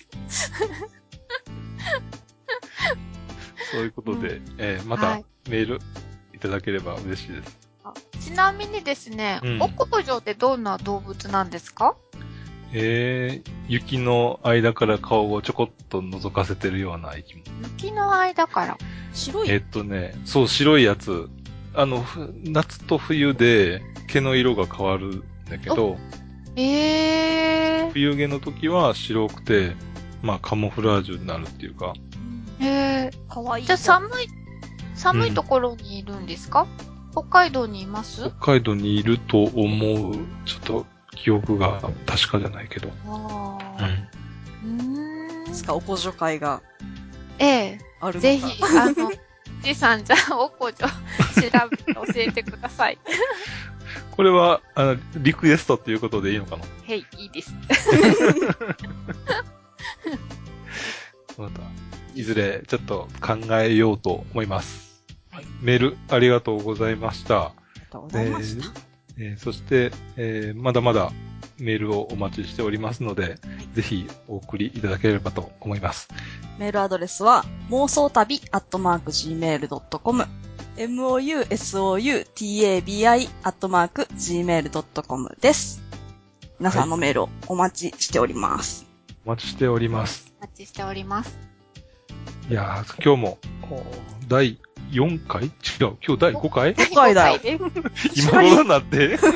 [3.72, 5.80] そういうことで、えーまたはいメール
[6.32, 7.58] いただければ嬉しいです。
[8.20, 11.94] ちなみにですね、うんオコジョってどんな動物なんですか？
[12.76, 17.44] えー、雪の間から顔をちょこっと覗かせてるような生き物。
[17.68, 18.76] 雪の間から。
[19.12, 19.50] 白い？
[19.50, 21.30] えっとね、そう、白いやつ。
[21.72, 25.96] あの、ふ夏と冬で毛の色が変わるんだけど、
[26.56, 27.92] えー。
[27.92, 29.76] 冬毛の時は白くて、
[30.20, 31.94] まあカモフラージュになるっていうか、
[32.60, 33.32] えー。
[33.32, 33.66] かわいい。
[33.66, 34.26] じゃあ寒い、
[34.96, 36.66] 寒いところにいるんですか、
[37.12, 38.30] 北海道にいます？
[38.40, 40.16] 北海道にいると思う。
[40.44, 42.88] ちょっと記憶が確かじゃないけど。
[43.06, 43.84] ああ。
[44.64, 44.78] うん。
[44.78, 46.62] うーんですか、おこじょ会が
[47.38, 48.20] ええあるのか。
[48.20, 49.10] ぜひ、 あの、
[49.62, 50.92] じいさんじゃあ、おこじょ、調
[51.70, 52.98] べて教えてください。
[54.10, 56.64] これは、あの、リクエストっていうことでいいのかな？
[56.84, 57.52] へい、いいです。
[61.36, 61.60] また、
[62.14, 65.02] いずれちょっと考えようと思います。
[65.32, 67.46] はいメールありがとうございました。
[67.46, 68.93] ありがとうございました。
[69.18, 71.12] えーそして、えーまだまだ
[71.58, 73.36] メールをお待ちしておりますので、
[73.74, 76.08] ぜひお送りいただければと思います。
[76.58, 80.24] メールアドレスは、妄想旅アットマーク gmail.com、
[80.76, 85.82] mousoutabi アットマーク gmail.com です。
[86.58, 88.86] 皆さんのメールをお待ちしております。
[89.24, 90.32] お待ちしております。
[90.38, 91.36] お待ちしております。
[92.50, 93.38] いやー、今日も、
[93.70, 93.82] お
[94.28, 94.58] 第
[94.94, 95.44] 4回？
[95.44, 95.50] 違う。
[96.06, 97.32] 今日第5回？5回だ
[98.16, 99.18] 今頃になって？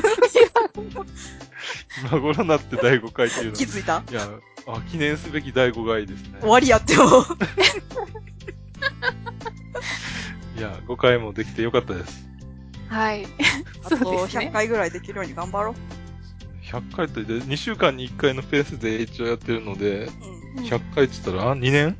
[2.09, 3.53] 今頃になって第5回っていうの。
[3.53, 4.03] 気づいた？
[4.09, 4.27] いや、
[4.67, 6.39] あ、記念すべき第5回ですね。
[6.41, 7.03] 終わりやっても。
[10.57, 12.27] いや、5回もできてよかったです。
[12.87, 13.27] はい。
[13.83, 15.75] あとそうですね100回ぐらいできるように頑張ろ
[16.63, 20.11] 100回って、で2週間に1回のペースで一応やってるので、う。
[20.57, 20.63] うん。
[20.65, 21.97] 100回って言ったら、あ ?2 年？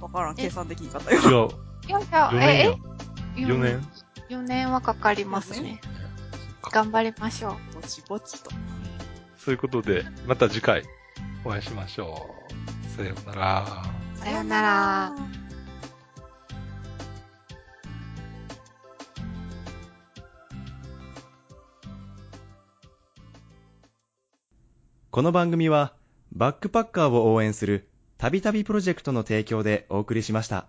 [0.00, 0.36] わからん。
[0.36, 1.52] 計算できんかったよ。
[1.88, 2.76] いやいや4年や。
[3.36, 3.88] え、4年。
[4.28, 4.72] 4年？
[4.72, 5.80] はかかりますね。
[6.70, 7.74] 頑張りましょう。
[7.76, 8.50] ぼちぼちと。
[9.38, 10.82] そういうことで、また次回
[11.46, 12.36] お会いしましょ
[12.86, 12.90] う。
[12.90, 13.66] さようなら。
[14.16, 15.12] さようなら。
[25.10, 25.94] この番組は
[26.32, 30.66] バックパッカーを応援するたびたびプロジェクトの提供でお送りしました。